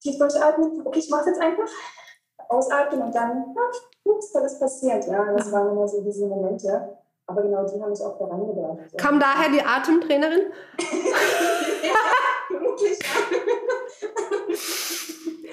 tief 0.00 0.18
durchatmen. 0.18 0.86
Okay, 0.86 1.00
ich 1.00 1.10
mache 1.10 1.22
es 1.22 1.26
jetzt 1.26 1.40
einfach. 1.40 1.68
Ausatmen 2.48 3.02
und 3.02 3.14
dann, 3.14 3.54
ja, 3.54 3.62
ups, 4.04 4.32
da 4.32 4.40
ist 4.40 4.58
passiert. 4.58 5.06
Ja, 5.06 5.32
das 5.34 5.52
waren 5.52 5.72
immer 5.72 5.86
so 5.86 6.00
diese 6.02 6.26
Momente. 6.26 6.96
Aber 7.26 7.42
genau 7.42 7.66
die 7.66 7.82
haben 7.82 7.90
mich 7.90 8.00
auch 8.00 8.16
vorangebracht. 8.16 8.90
Ja. 8.92 8.96
Kam 8.96 9.20
daher 9.20 9.50
die 9.50 9.60
Atemtrainerin? 9.60 10.50
ja, 11.82 11.94
vermutlich. 12.46 12.98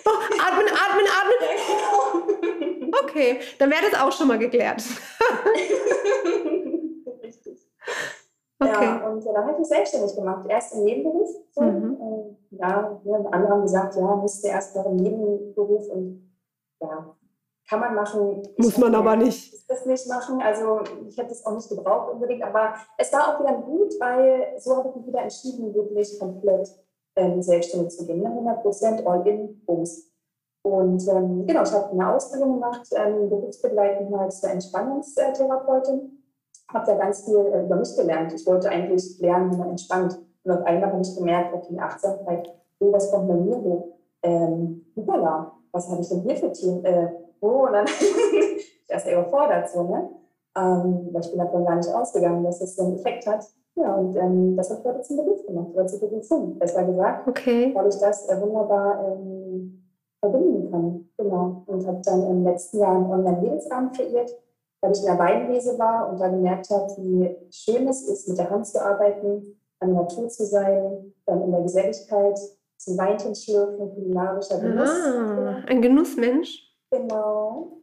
Oh, 0.06 0.20
atmen, 0.40 0.68
atmen, 0.68 1.08
atmen. 1.20 2.94
Okay, 3.04 3.40
dann 3.60 3.70
wäre 3.72 3.90
das 3.90 4.00
auch 4.00 4.12
schon 4.12 4.28
mal 4.28 4.40
geklärt. 4.40 4.84
Richtig. 7.24 7.68
Okay. 8.60 8.86
Ja, 8.86 9.08
und 9.08 9.26
dann 9.26 9.38
habe 9.38 9.52
ich 9.52 9.58
mich 9.60 9.68
selbstständig 9.68 10.16
gemacht. 10.16 10.46
Erst 10.50 10.74
im 10.76 10.84
Nebenberuf. 10.84 11.30
So. 11.52 11.62
Mhm. 11.62 12.38
Ja, 12.52 13.02
andere 13.32 13.52
haben 13.52 13.62
gesagt, 13.64 13.96
ja, 13.96 14.16
müsste 14.16 14.48
erst 14.48 14.76
noch 14.76 14.86
im 14.86 14.96
Nebenberuf. 14.96 15.90
Und 15.90 16.32
ja, 16.80 17.16
kann 17.70 17.80
man 17.80 17.96
machen. 17.96 18.44
Muss 18.58 18.78
man 18.78 18.96
aber 18.96 19.16
nicht. 19.16 19.54
Das 19.70 19.86
nicht 19.86 20.08
machen. 20.08 20.42
Also 20.42 20.82
ich 21.08 21.18
hätte 21.18 21.32
es 21.32 21.46
auch 21.46 21.54
nicht 21.54 21.70
gebraucht 21.70 22.14
unbedingt, 22.14 22.44
aber 22.44 22.76
es 22.98 23.12
war 23.12 23.36
auch 23.36 23.40
wieder 23.42 23.54
gut, 23.54 23.94
weil 24.00 24.56
so 24.60 24.78
habe 24.78 24.90
ich 24.90 24.96
mich 24.96 25.08
wieder 25.08 25.22
entschieden, 25.24 25.74
wirklich 25.74 26.18
komplett 26.20 26.70
ähm, 27.16 27.42
selbstständig 27.42 27.96
zu 27.96 28.06
gehen. 28.06 28.26
100 28.26 28.62
Prozent 28.62 29.06
All-in, 29.06 29.62
Bums. 29.66 30.12
Und 30.64 31.08
ähm, 31.08 31.46
genau, 31.46 31.64
ich 31.64 31.72
habe 31.72 31.92
eine 31.92 32.16
Ausbildung 32.16 32.56
gemacht, 32.56 32.88
ähm, 32.96 33.30
berufsbegleitend 33.30 34.14
als 34.16 34.44
Entspannungstherapeutin. 34.44 36.24
Habe 36.74 36.86
da 36.88 36.96
ganz 36.96 37.24
viel 37.24 37.38
äh, 37.38 37.66
über 37.66 37.76
mich 37.76 37.96
gelernt. 37.96 38.34
Ich 38.34 38.46
wollte 38.48 38.70
eigentlich 38.70 39.20
lernen, 39.20 39.54
wie 39.54 39.58
man 39.58 39.70
entspannt. 39.70 40.18
Und 40.44 40.52
auf 40.52 40.66
einmal 40.66 40.92
habe 40.92 41.02
ich 41.02 41.16
gemerkt, 41.16 41.54
okay, 41.54 41.78
Achtsamkeit, 41.80 42.50
oh, 42.80 42.92
was 42.92 43.12
kommt 43.12 43.28
bei 43.28 43.36
mir 43.36 43.58
hoch? 43.58 43.98
Ähm, 44.24 44.86
Hoppala, 44.96 45.52
was 45.72 45.90
habe 45.90 46.02
ich 46.02 46.10
denn 46.10 46.22
hier 46.22 46.36
für 46.36 46.52
Themen, 46.52 46.84
äh, 46.84 47.10
oh, 47.42 47.68
und 47.68 47.74
dann 47.74 47.86
ich 48.38 48.86
erst 48.88 49.08
überfordert 49.08 49.70
so, 49.70 49.84
ne? 49.84 50.10
Ähm, 50.58 51.10
weil 51.12 51.22
ich 51.22 51.30
bin 51.30 51.40
davon 51.40 51.66
gar 51.66 51.76
nicht 51.76 51.90
ausgegangen, 51.90 52.44
dass 52.44 52.60
das 52.60 52.76
so 52.76 52.86
einen 52.86 52.96
Effekt 52.96 53.28
hat. 53.28 53.46
Ja, 53.76 53.94
und 53.96 54.16
ähm, 54.16 54.56
das 54.56 54.70
habe 54.70 54.80
ich 54.80 54.86
heute 54.86 55.02
zum 55.02 55.18
Beruf 55.18 55.46
gemacht, 55.46 55.68
oder 55.74 55.86
zur 55.86 56.00
Berufung, 56.00 56.58
besser 56.58 56.84
gesagt. 56.86 57.28
Okay. 57.28 57.72
Weil 57.76 57.88
ich 57.90 57.98
das 57.98 58.30
äh, 58.30 58.42
wunderbar 58.42 59.06
ähm, 59.06 59.84
verbinden 60.20 60.72
kann. 60.72 61.10
Genau. 61.18 61.64
Und 61.66 61.86
habe 61.86 62.02
dann 62.06 62.24
im 62.30 62.44
letzten 62.44 62.80
Jahr 62.80 62.96
einen 62.96 63.12
Online-Lebensrahmen 63.12 63.92
kreiert, 63.92 64.32
weil 64.82 64.92
ich 64.92 65.00
in 65.00 65.06
der 65.06 65.20
Weinlese 65.20 65.78
war 65.78 66.10
und 66.10 66.20
dann 66.20 66.32
gemerkt 66.32 66.70
habe, 66.70 66.88
wie 66.98 67.36
schön 67.52 67.88
es 67.88 68.08
ist, 68.08 68.30
mit 68.30 68.38
der 68.38 68.50
Hand 68.50 68.66
zu 68.66 68.82
arbeiten, 68.82 69.58
an 69.80 69.94
der 69.94 70.04
Natur 70.04 70.30
zu 70.30 70.46
sein, 70.46 71.14
dann 71.26 71.42
in 71.42 71.52
der 71.52 71.62
Geselligkeit, 71.62 72.40
zum 72.78 72.98
Weinchen 72.98 73.36
schlürfen, 73.36 73.94
kulinarischer 73.94 74.60
Genuss. 74.60 74.90
Ah, 74.90 75.64
ein 75.68 75.82
Genussmensch. 75.82 76.76
Genau. 76.92 77.82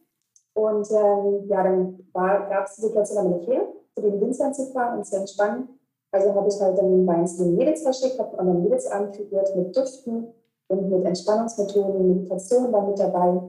Und 0.54 0.90
ähm, 0.90 1.48
ja, 1.48 1.62
dann 1.62 1.98
gab 2.12 2.66
es 2.66 2.76
die 2.76 2.82
Situation, 2.82 3.24
da 3.24 3.30
bin 3.30 3.40
ich 3.40 3.48
her, 3.48 3.66
zu 3.94 4.02
den 4.02 4.20
Winzern 4.20 4.54
zu 4.54 4.66
fahren 4.66 4.98
und 4.98 5.04
zu 5.04 5.16
entspannen. 5.16 5.68
Also 6.12 6.34
habe 6.34 6.48
ich 6.48 6.60
halt 6.60 6.78
dann 6.78 7.26
zu 7.26 7.44
den 7.44 7.56
Mädels 7.56 7.82
verschickt, 7.82 8.18
habe 8.18 8.38
einen 8.38 8.62
Mädelsabend 8.62 9.16
kreiert 9.16 9.56
mit 9.56 9.74
Düften 9.74 10.28
und 10.68 10.90
mit 10.90 11.04
Entspannungsmethoden, 11.06 12.16
Meditation 12.16 12.70
war 12.70 12.86
mit 12.86 12.98
dabei. 12.98 13.40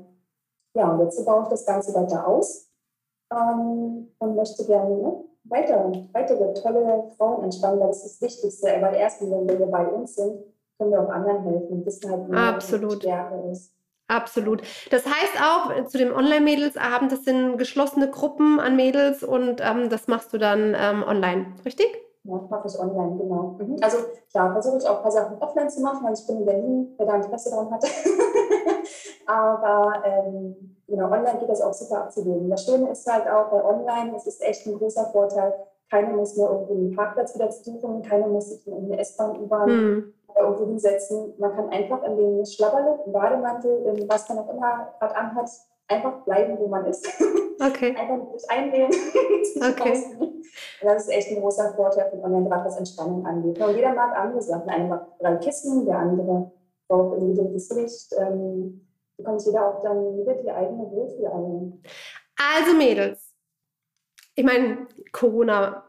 Ja, 0.76 0.92
und 0.92 1.02
jetzt 1.02 1.24
baue 1.26 1.44
ich 1.44 1.50
das 1.50 1.66
Ganze 1.66 1.94
weiter 1.94 2.26
aus 2.26 2.70
ähm, 3.32 4.08
und 4.18 4.36
möchte 4.36 4.66
gerne 4.66 4.96
ne, 4.96 5.24
weiter, 5.44 5.92
weitere 6.14 6.54
tolle 6.54 7.12
Frauen 7.18 7.44
entspannen, 7.44 7.82
weil 7.82 7.88
das 7.88 8.06
ist 8.06 8.22
das 8.22 8.30
Wichtigste. 8.30 8.68
Weil 8.80 8.96
erst, 8.96 9.22
wenn 9.22 9.48
wir 9.48 9.68
bei 9.68 9.86
uns 9.88 10.16
sind, 10.16 10.42
können 10.80 10.92
wir 10.92 11.02
auch 11.02 11.10
anderen 11.10 11.44
helfen, 11.44 11.86
wissen 11.86 12.10
halt, 12.10 12.30
wie 12.30 12.36
Absolut. 12.36 12.96
Stärke 12.96 13.52
ist. 13.52 13.74
Absolut. 14.08 14.62
Das 14.90 15.06
heißt 15.06 15.42
auch 15.42 15.76
äh, 15.76 15.86
zu 15.86 15.98
dem 15.98 16.14
Online-Mädelsabend, 16.14 17.12
das 17.12 17.24
sind 17.24 17.58
geschlossene 17.58 18.10
Gruppen 18.10 18.60
an 18.60 18.76
Mädels 18.76 19.24
und 19.24 19.62
ähm, 19.62 19.90
das 19.90 20.08
machst 20.08 20.34
du 20.34 20.38
dann 20.38 20.76
ähm, 20.78 21.04
online, 21.04 21.56
richtig? 21.66 21.88
Ja, 22.26 22.40
mache 22.50 22.68
ich 22.68 22.80
online, 22.80 23.18
genau. 23.18 23.56
Mhm. 23.60 23.78
Also 23.82 23.98
klar, 24.32 24.54
versuche 24.54 24.78
ich 24.78 24.88
auch 24.88 24.98
ein 24.98 25.02
paar 25.02 25.12
Sachen 25.12 25.38
offline 25.40 25.70
zu 25.70 25.82
machen, 25.82 26.06
weil 26.06 26.14
ich 26.14 26.26
bin 26.26 26.38
in 26.38 26.46
Berlin, 26.46 26.94
wer 26.98 27.06
da 27.06 27.16
Interesse 27.16 27.50
daran 27.50 27.72
hat. 27.72 27.84
Aber 29.26 29.94
ähm, 30.06 30.78
genau, 30.88 31.06
online 31.06 31.40
geht 31.40 31.50
das 31.50 31.62
auch 31.62 31.74
super 31.74 32.04
abzubilden. 32.04 32.50
Das 32.50 32.66
Schöne 32.66 32.92
ist 32.92 33.12
halt 33.12 33.28
auch 33.28 33.50
bei 33.50 33.64
online, 33.64 34.16
es 34.16 34.26
ist 34.26 34.42
echt 34.42 34.66
ein 34.66 34.78
großer 34.78 35.08
Vorteil, 35.12 35.54
keiner 35.90 36.16
muss 36.16 36.38
mehr 36.38 36.50
irgendwo 36.50 36.74
einen 36.74 36.96
Parkplatz 36.96 37.36
wieder 37.36 37.52
suchen, 37.52 38.02
keiner 38.02 38.28
muss 38.28 38.50
sich 38.50 38.66
in 38.68 38.86
eine 38.86 39.00
S-Bahn, 39.00 39.40
U-Bahn 39.42 39.70
hm. 39.70 40.14
irgendwo 40.36 40.66
hinsetzen. 40.66 41.34
Man 41.38 41.54
kann 41.54 41.70
einfach 41.70 42.04
in 42.04 42.16
den 42.16 42.46
Schlabberle, 42.46 43.00
im 43.06 43.12
Bademantel, 43.12 44.06
was 44.08 44.30
man 44.30 44.40
auch 44.40 44.50
immer 44.50 44.94
gerade 44.98 45.16
anhat, 45.16 45.50
einfach 45.90 46.24
bleiben, 46.24 46.58
wo 46.58 46.68
man 46.68 46.86
ist. 46.86 47.06
Okay. 47.60 47.96
einfach 47.96 48.32
nicht 48.32 48.50
einwählen. 48.50 48.92
okay. 49.56 50.06
das 50.82 51.04
ist 51.04 51.10
echt 51.10 51.32
ein 51.32 51.42
großer 51.42 51.74
Vorteil 51.76 52.10
von 52.10 52.24
Online, 52.24 52.50
gerade 52.50 52.66
was 52.66 52.78
Entspannung 52.78 53.26
angeht. 53.26 53.60
Und 53.60 53.76
jeder 53.76 53.94
mag 53.94 54.16
andere 54.18 54.42
Sachen. 54.42 54.70
Einer 54.70 54.88
mag 54.88 55.20
drei 55.20 55.36
Kissen, 55.38 55.86
der 55.86 55.98
andere 55.98 56.52
braucht 56.88 57.18
ein 57.18 57.30
bestimmtes 57.30 57.70
Licht. 57.72 58.14
Ähm, 58.20 58.88
du 59.18 59.24
kannst 59.24 59.46
jeder 59.46 59.68
auch 59.68 59.84
dann 59.84 60.18
wieder 60.18 60.36
die 60.36 60.52
eigene 60.52 60.90
Wohlfühl 60.92 61.80
Also 62.38 62.74
Mädels, 62.76 63.34
ich 64.36 64.44
meine, 64.44 64.88
Corona 65.12 65.84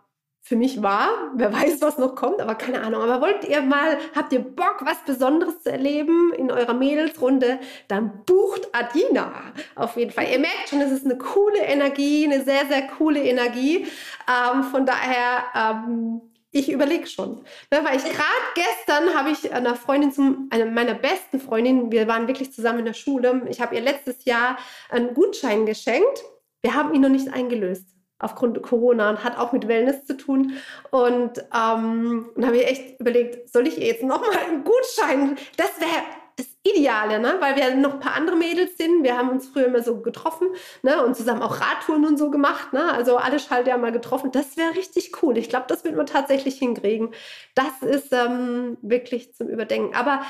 für 0.46 0.56
mich 0.56 0.82
war. 0.82 1.08
Wer 1.34 1.54
weiß, 1.54 1.80
was 1.80 1.96
noch 1.96 2.14
kommt, 2.14 2.38
aber 2.42 2.54
keine 2.54 2.82
Ahnung. 2.82 3.00
Aber 3.00 3.22
wollt 3.22 3.48
ihr 3.48 3.62
mal, 3.62 3.96
habt 4.14 4.30
ihr 4.30 4.40
Bock, 4.40 4.82
was 4.82 4.98
Besonderes 5.06 5.62
zu 5.62 5.72
erleben 5.72 6.34
in 6.34 6.52
eurer 6.52 6.74
Mädelsrunde, 6.74 7.58
dann 7.88 8.24
bucht 8.26 8.68
Adina 8.72 9.54
auf 9.74 9.96
jeden 9.96 10.10
Fall. 10.10 10.26
Ihr 10.30 10.38
merkt 10.38 10.68
schon, 10.68 10.82
es 10.82 10.92
ist 10.92 11.06
eine 11.06 11.16
coole 11.16 11.60
Energie, 11.60 12.26
eine 12.26 12.44
sehr, 12.44 12.66
sehr 12.66 12.86
coole 12.88 13.24
Energie. 13.24 13.86
Ähm, 14.28 14.64
von 14.64 14.84
daher, 14.84 15.44
ähm, 15.54 16.20
ich 16.50 16.70
überlege 16.70 17.06
schon. 17.06 17.36
Ne, 17.72 17.80
weil 17.82 17.96
ich 17.96 18.04
gerade 18.04 18.44
gestern 18.54 19.14
habe 19.14 19.30
ich 19.30 19.50
einer 19.50 19.74
Freundin, 19.74 20.12
zum, 20.12 20.48
einer 20.50 20.66
meiner 20.66 20.94
besten 20.94 21.40
Freundinnen, 21.40 21.90
wir 21.90 22.06
waren 22.06 22.28
wirklich 22.28 22.52
zusammen 22.52 22.80
in 22.80 22.84
der 22.84 22.92
Schule, 22.92 23.46
ich 23.48 23.62
habe 23.62 23.74
ihr 23.74 23.80
letztes 23.80 24.26
Jahr 24.26 24.58
einen 24.90 25.14
Gutschein 25.14 25.64
geschenkt. 25.64 26.22
Wir 26.60 26.74
haben 26.74 26.92
ihn 26.94 27.00
noch 27.00 27.08
nicht 27.08 27.32
eingelöst 27.32 27.93
aufgrund 28.24 28.62
Corona 28.62 29.10
und 29.10 29.24
hat 29.24 29.38
auch 29.38 29.52
mit 29.52 29.68
Wellness 29.68 30.04
zu 30.04 30.16
tun. 30.16 30.54
Und 30.90 31.38
ähm, 31.54 32.30
dann 32.34 32.46
habe 32.46 32.56
ich 32.56 32.66
echt 32.66 33.00
überlegt, 33.00 33.52
soll 33.52 33.66
ich 33.66 33.78
ihr 33.78 33.86
jetzt 33.86 34.02
nochmal 34.02 34.38
einen 34.48 34.64
Gutschein? 34.64 35.36
Das 35.56 35.80
wäre 35.80 36.02
das 36.36 36.46
Ideale, 36.64 37.20
ne? 37.20 37.36
weil 37.38 37.54
wir 37.56 37.74
noch 37.76 37.94
ein 37.94 38.00
paar 38.00 38.16
andere 38.16 38.36
Mädels 38.36 38.76
sind. 38.76 39.04
Wir 39.04 39.16
haben 39.16 39.28
uns 39.28 39.46
früher 39.46 39.66
immer 39.66 39.82
so 39.82 40.00
getroffen 40.00 40.48
ne? 40.82 41.04
und 41.04 41.16
zusammen 41.16 41.42
auch 41.42 41.60
Radtouren 41.60 42.04
und 42.04 42.18
so 42.18 42.30
gemacht. 42.30 42.72
Ne? 42.72 42.92
Also 42.92 43.18
alle 43.18 43.38
Schalter 43.38 43.76
mal 43.78 43.92
getroffen. 43.92 44.32
Das 44.32 44.56
wäre 44.56 44.74
richtig 44.74 45.22
cool. 45.22 45.38
Ich 45.38 45.48
glaube, 45.48 45.66
das 45.68 45.84
wird 45.84 45.94
man 45.94 46.06
tatsächlich 46.06 46.58
hinkriegen. 46.58 47.10
Das 47.54 47.82
ist 47.82 48.12
ähm, 48.12 48.78
wirklich 48.82 49.34
zum 49.34 49.48
Überdenken. 49.48 49.94
Aber 49.94 50.22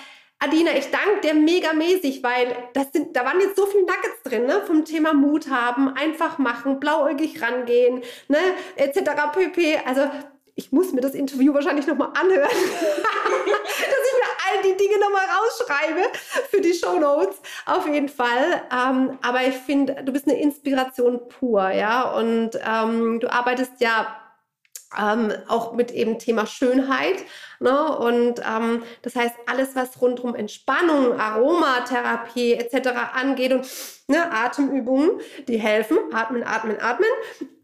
Adina, 0.44 0.72
ich 0.76 0.90
danke 0.90 1.22
dir 1.22 1.34
mega 1.34 1.72
mäßig, 1.72 2.22
weil 2.22 2.54
das 2.74 2.92
sind, 2.92 3.16
da 3.16 3.24
waren 3.24 3.40
jetzt 3.40 3.56
so 3.56 3.64
viele 3.64 3.84
Nuggets 3.84 4.22
drin, 4.24 4.44
ne? 4.44 4.62
Vom 4.66 4.84
Thema 4.84 5.14
Mut 5.14 5.48
haben, 5.48 5.88
einfach 5.94 6.36
machen, 6.36 6.80
blauäugig 6.80 7.40
rangehen, 7.40 8.02
ne? 8.28 8.38
Etc. 8.76 9.00
pp. 9.32 9.78
Also 9.86 10.02
ich 10.54 10.70
muss 10.70 10.92
mir 10.92 11.00
das 11.00 11.14
Interview 11.14 11.54
wahrscheinlich 11.54 11.86
nochmal 11.86 12.10
anhören, 12.14 12.42
dass 12.42 12.58
ich 13.78 14.14
mir 14.18 14.28
all 14.46 14.62
die 14.62 14.76
Dinge 14.76 15.00
nochmal 15.00 15.24
rausschreibe 15.24 16.12
für 16.50 16.60
die 16.60 16.74
Show 16.74 16.98
Notes. 16.98 17.40
Auf 17.64 17.86
jeden 17.86 18.10
Fall. 18.10 18.62
Ähm, 18.70 19.18
aber 19.22 19.44
ich 19.44 19.56
finde, 19.56 20.02
du 20.04 20.12
bist 20.12 20.28
eine 20.28 20.38
Inspiration 20.38 21.26
pur, 21.28 21.70
ja. 21.70 22.12
Und 22.12 22.50
ähm, 22.64 23.18
du 23.18 23.32
arbeitest 23.32 23.80
ja 23.80 24.20
ähm, 24.98 25.32
auch 25.48 25.72
mit 25.72 25.90
eben 25.90 26.18
Thema 26.18 26.46
Schönheit. 26.46 27.16
Ne? 27.60 27.96
Und 27.96 28.40
ähm, 28.40 28.82
das 29.02 29.16
heißt, 29.16 29.34
alles, 29.46 29.74
was 29.74 30.00
rund 30.00 30.20
um 30.20 30.34
Entspannung, 30.34 31.18
Aromatherapie 31.18 32.54
etc. 32.54 32.90
angeht 33.14 33.52
und 33.52 33.66
ne, 34.08 34.30
Atemübungen, 34.30 35.20
die 35.48 35.58
helfen. 35.58 35.98
Atmen, 36.12 36.44
atmen, 36.44 36.80
atmen. 36.80 37.08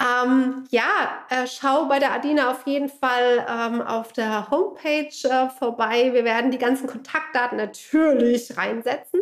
Ähm, 0.00 0.64
ja, 0.70 1.24
äh, 1.28 1.46
schau 1.46 1.86
bei 1.86 1.98
der 1.98 2.12
Adina 2.12 2.50
auf 2.50 2.66
jeden 2.66 2.88
Fall 2.88 3.46
ähm, 3.48 3.82
auf 3.82 4.12
der 4.12 4.50
Homepage 4.50 5.08
äh, 5.24 5.48
vorbei. 5.58 6.12
Wir 6.12 6.24
werden 6.24 6.50
die 6.50 6.58
ganzen 6.58 6.86
Kontaktdaten 6.86 7.56
natürlich 7.56 8.56
reinsetzen. 8.56 9.20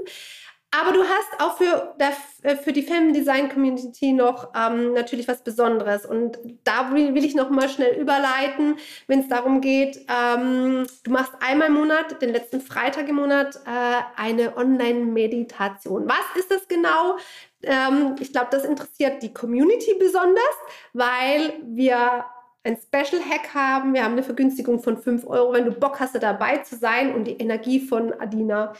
Aber 0.70 0.92
du 0.92 1.02
hast 1.02 1.40
auch 1.40 1.56
für, 1.56 1.94
äh, 2.42 2.56
für 2.56 2.72
die 2.72 2.82
Film 2.82 3.14
Design 3.14 3.48
Community 3.48 4.12
noch 4.12 4.52
ähm, 4.54 4.92
natürlich 4.92 5.26
was 5.26 5.42
Besonderes. 5.42 6.04
Und 6.04 6.38
da 6.64 6.92
will, 6.92 7.14
will 7.14 7.24
ich 7.24 7.34
noch 7.34 7.48
mal 7.48 7.70
schnell 7.70 7.98
überleiten, 7.98 8.76
wenn 9.06 9.20
es 9.20 9.28
darum 9.28 9.62
geht, 9.62 10.04
ähm, 10.08 10.86
du 11.04 11.10
machst 11.10 11.32
einmal 11.40 11.68
im 11.68 11.74
Monat, 11.74 12.20
den 12.20 12.30
letzten 12.30 12.60
Freitag 12.60 13.08
im 13.08 13.16
Monat, 13.16 13.56
äh, 13.64 14.20
eine 14.20 14.58
Online-Meditation. 14.58 16.06
Was 16.06 16.38
ist 16.38 16.50
das 16.50 16.68
genau? 16.68 17.16
Ähm, 17.62 18.16
ich 18.20 18.32
glaube, 18.32 18.48
das 18.50 18.64
interessiert 18.64 19.22
die 19.22 19.32
Community 19.32 19.94
besonders, 19.98 20.54
weil 20.92 21.54
wir 21.64 22.26
ein 22.62 22.76
Special 22.76 23.22
Hack 23.22 23.54
haben. 23.54 23.94
Wir 23.94 24.04
haben 24.04 24.12
eine 24.12 24.22
Vergünstigung 24.22 24.80
von 24.80 24.98
5 24.98 25.26
Euro, 25.26 25.54
wenn 25.54 25.64
du 25.64 25.70
Bock 25.70 25.98
hast, 25.98 26.22
dabei 26.22 26.58
zu 26.58 26.76
sein 26.76 27.14
und 27.14 27.24
die 27.24 27.38
Energie 27.38 27.80
von 27.80 28.12
Adina 28.20 28.74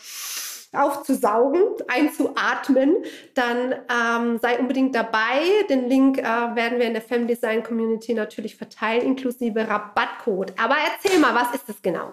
aufzusaugen, 0.75 1.63
einzuatmen, 1.89 2.97
dann 3.35 3.75
ähm, 3.89 4.39
sei 4.41 4.59
unbedingt 4.59 4.95
dabei. 4.95 5.65
Den 5.69 5.89
Link 5.89 6.19
äh, 6.19 6.23
werden 6.23 6.79
wir 6.79 6.87
in 6.87 6.93
der 6.93 7.03
Femdesign 7.03 7.63
Community 7.63 8.15
natürlich 8.15 8.57
verteilen, 8.57 9.03
inklusive 9.03 9.69
Rabattcode. 9.69 10.53
Aber 10.63 10.75
erzähl 10.93 11.19
mal, 11.19 11.35
was 11.35 11.55
ist 11.55 11.69
das 11.69 11.81
genau? 11.81 12.13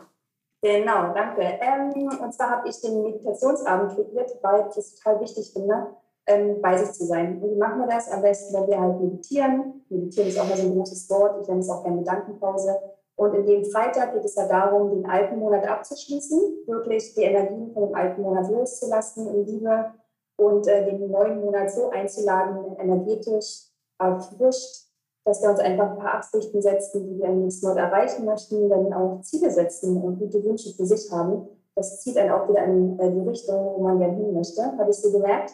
Genau, 0.61 1.13
danke. 1.13 1.41
Ähm, 1.41 2.09
und 2.19 2.33
zwar 2.33 2.49
habe 2.49 2.69
ich 2.69 2.79
den 2.81 3.03
Meditationsabend 3.03 3.91
kreiert, 3.91 4.31
weil 4.41 4.67
ich 4.69 4.77
es 4.77 4.95
total 4.95 5.21
wichtig 5.21 5.51
finde, 5.53 5.87
ähm, 6.25 6.61
bei 6.61 6.77
sich 6.77 6.91
zu 6.93 7.05
sein. 7.05 7.41
Und 7.41 7.51
wie 7.51 7.59
machen 7.59 7.79
wir 7.81 7.87
das? 7.87 8.09
Am 8.09 8.21
besten, 8.21 8.55
wenn 8.55 8.67
wir 8.67 8.79
halt 8.79 8.99
meditieren. 8.99 9.85
Meditieren 9.89 10.29
ist 10.29 10.39
auch 10.39 10.47
mal 10.47 10.57
so 10.57 10.63
ein 10.63 10.73
großes 10.73 11.09
Wort. 11.09 11.41
Ich 11.41 11.47
nenne 11.47 11.59
es 11.59 11.69
auch 11.69 11.83
gerne 11.83 11.99
Gedankenpause 11.99 12.79
und 13.17 13.33
in 13.33 13.45
dem 13.45 13.63
Freitag 13.65 14.13
geht 14.13 14.25
es 14.25 14.35
ja 14.35 14.47
darum, 14.47 14.89
den 14.89 15.05
alten 15.05 15.39
Monat 15.39 15.65
abzuschließen, 15.65 16.67
wirklich 16.67 17.13
die 17.13 17.23
Energien 17.23 17.71
von 17.73 17.87
dem 17.87 17.95
alten 17.95 18.21
Monat 18.21 18.49
loszulassen 18.51 19.27
in 19.27 19.45
Liebe 19.45 19.93
und 20.37 20.67
äh, 20.67 20.85
den 20.85 21.09
neuen 21.09 21.39
Monat 21.39 21.71
so 21.71 21.89
einzuladen, 21.89 22.75
energetisch 22.77 23.69
erfrischt, 23.97 24.89
dass 25.23 25.41
wir 25.41 25.49
uns 25.49 25.59
einfach 25.59 25.91
ein 25.91 25.97
paar 25.97 26.15
Absichten 26.15 26.61
setzen, 26.61 27.07
die 27.07 27.19
wir 27.19 27.27
im 27.27 27.43
nächsten 27.43 27.67
Monat 27.67 27.89
erreichen 27.89 28.25
möchten, 28.25 28.69
dann 28.69 28.91
auch 28.91 29.21
Ziele 29.21 29.49
setzen 29.49 30.01
und 30.01 30.19
gute 30.19 30.43
Wünsche 30.43 30.73
für 30.75 30.85
sich 30.85 31.09
haben. 31.09 31.47
Das 31.75 32.01
zieht 32.01 32.17
einen 32.17 32.31
auch 32.31 32.49
wieder 32.49 32.65
in 32.65 32.99
äh, 32.99 33.11
die 33.11 33.27
Richtung, 33.27 33.75
wo 33.77 33.81
man 33.81 33.97
gerne 33.97 34.15
hin 34.15 34.33
möchte, 34.33 34.61
habe 34.77 34.89
ich 34.89 34.97
so 34.97 35.11
gemerkt. 35.11 35.53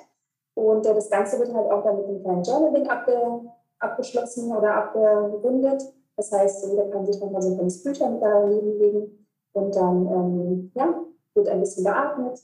Und 0.55 0.85
äh, 0.87 0.95
das 0.95 1.11
Ganze 1.11 1.37
wird 1.37 1.53
halt 1.53 1.71
auch 1.71 1.83
dann 1.83 1.97
mit 1.97 2.07
einem 2.07 2.23
kleinen 2.23 2.43
Journaling 2.43 2.89
abge 2.89 3.41
abgeschlossen 3.79 4.55
oder 4.55 4.75
abgerundet 4.75 5.81
das 6.17 6.31
heißt, 6.31 6.67
jeder 6.67 6.89
kann 6.89 7.05
sich 7.05 7.19
nochmal 7.19 7.41
so 7.41 7.49
ein 7.49 7.55
kleines 7.55 7.83
Büchlein 7.83 8.19
daneben 8.19 8.79
legen 8.79 9.27
und 9.53 9.75
dann 9.75 10.07
ähm, 10.07 10.71
ja, 10.75 11.03
wird 11.33 11.47
ein 11.47 11.59
bisschen 11.61 11.83
geatmet 11.83 12.41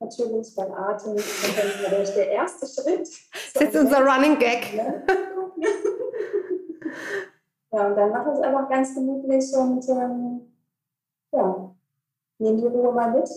natürlich 0.00 0.54
beim 0.54 0.72
Atem. 0.72 1.12
Und 1.12 1.20
dann 1.20 1.92
war 1.92 2.14
der 2.14 2.30
erste 2.30 2.66
Schritt. 2.66 3.08
Das 3.54 3.62
ist 3.62 3.76
unser 3.76 4.06
Running 4.06 4.38
Gag. 4.38 4.74
Ne? 4.74 5.02
ja, 7.72 7.88
und 7.88 7.96
dann 7.96 8.10
machen 8.10 8.26
wir 8.26 8.34
es 8.34 8.40
einfach 8.40 8.68
ganz 8.68 8.94
gemütlich 8.94 9.52
und 9.54 9.88
ähm, 9.88 10.52
ja, 11.32 11.74
nehmen 12.38 12.58
die 12.58 12.66
Ruhe 12.66 12.92
mal 12.92 13.10
mit. 13.12 13.28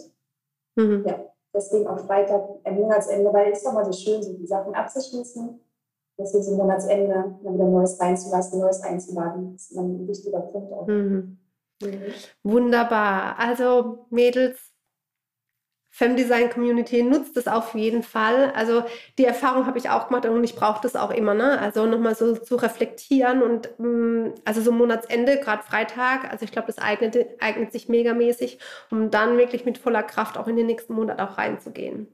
Mhm. 0.75 1.03
Ja, 1.07 1.19
deswegen 1.53 1.87
auch 1.87 1.99
Freitag, 1.99 2.43
am 2.63 2.75
Monatsende, 2.75 3.33
weil 3.33 3.51
es 3.51 3.59
ist 3.59 3.65
doch 3.65 3.73
mal 3.73 3.85
so 3.85 3.93
schön, 3.93 4.21
so 4.21 4.33
die 4.33 4.45
Sachen 4.45 4.75
abzuschließen. 4.75 5.59
Deswegen 6.17 6.43
zum 6.43 6.57
Monatsende 6.57 7.07
dann 7.43 7.53
wieder 7.53 7.65
Neues 7.65 7.99
reinzulassen, 7.99 8.59
Neues 8.59 8.81
einzuladen. 8.81 9.53
Das 9.53 9.71
ist 9.71 9.77
ein 9.77 10.07
wichtiger 10.07 10.39
Punkt 10.39 10.73
auch. 10.73 10.87
Mhm. 10.87 11.37
Wunderbar. 12.43 13.39
Also 13.39 14.05
Mädels, 14.09 14.71
Femdesign 15.93 16.49
Community 16.49 17.03
nutzt 17.03 17.35
es 17.35 17.47
auf 17.47 17.75
jeden 17.75 18.01
Fall. 18.01 18.51
Also 18.55 18.83
die 19.17 19.25
Erfahrung 19.25 19.65
habe 19.65 19.77
ich 19.77 19.89
auch 19.89 20.07
gemacht 20.07 20.25
und 20.25 20.43
ich 20.43 20.55
brauche 20.55 20.81
das 20.81 20.95
auch 20.95 21.11
immer. 21.11 21.33
Ne? 21.33 21.59
Also 21.59 21.85
nochmal 21.85 22.15
so 22.15 22.35
zu 22.35 22.55
reflektieren 22.55 23.43
und 23.43 23.69
mm, 23.77 24.35
also 24.45 24.61
so 24.61 24.71
Monatsende, 24.71 25.39
gerade 25.39 25.63
Freitag. 25.63 26.31
Also 26.31 26.45
ich 26.45 26.51
glaube, 26.51 26.67
das 26.67 26.77
eignet, 26.77 27.17
eignet 27.41 27.73
sich 27.73 27.89
megamäßig, 27.89 28.59
um 28.89 29.11
dann 29.11 29.37
wirklich 29.37 29.65
mit 29.65 29.77
voller 29.77 30.03
Kraft 30.03 30.37
auch 30.37 30.47
in 30.47 30.55
den 30.55 30.67
nächsten 30.67 30.93
Monat 30.93 31.19
auch 31.19 31.37
reinzugehen. 31.37 32.07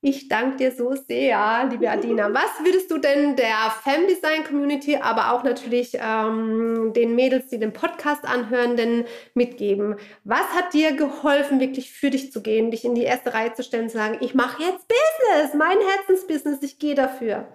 Ich 0.00 0.28
danke 0.28 0.58
dir 0.58 0.70
so 0.70 0.94
sehr, 0.94 1.66
liebe 1.68 1.90
Adina. 1.90 2.28
Was 2.32 2.64
würdest 2.64 2.88
du 2.90 2.98
denn 2.98 3.34
der 3.34 3.70
Femdesign 3.82 4.44
Community, 4.44 4.96
aber 4.96 5.32
auch 5.32 5.42
natürlich 5.42 5.98
ähm, 6.00 6.92
den 6.94 7.16
Mädels, 7.16 7.48
die 7.48 7.58
den 7.58 7.72
Podcast 7.72 8.24
anhören, 8.24 8.76
denn 8.76 9.06
mitgeben? 9.34 9.96
Was 10.22 10.46
hat 10.54 10.72
dir 10.72 10.94
geholfen, 10.94 11.58
wirklich 11.58 11.92
für 11.92 12.10
dich 12.10 12.30
zu 12.30 12.42
gehen, 12.42 12.70
dich 12.70 12.84
in 12.84 12.94
die 12.94 13.02
erste 13.02 13.34
Reihe 13.34 13.52
zu 13.54 13.64
stellen, 13.64 13.88
zu 13.88 13.96
sagen, 13.96 14.18
ich 14.20 14.34
mache 14.34 14.62
jetzt 14.62 14.86
Business, 14.86 15.54
mein 15.54 15.78
Herzensbusiness, 15.80 16.62
ich 16.62 16.78
gehe 16.78 16.94
dafür? 16.94 17.52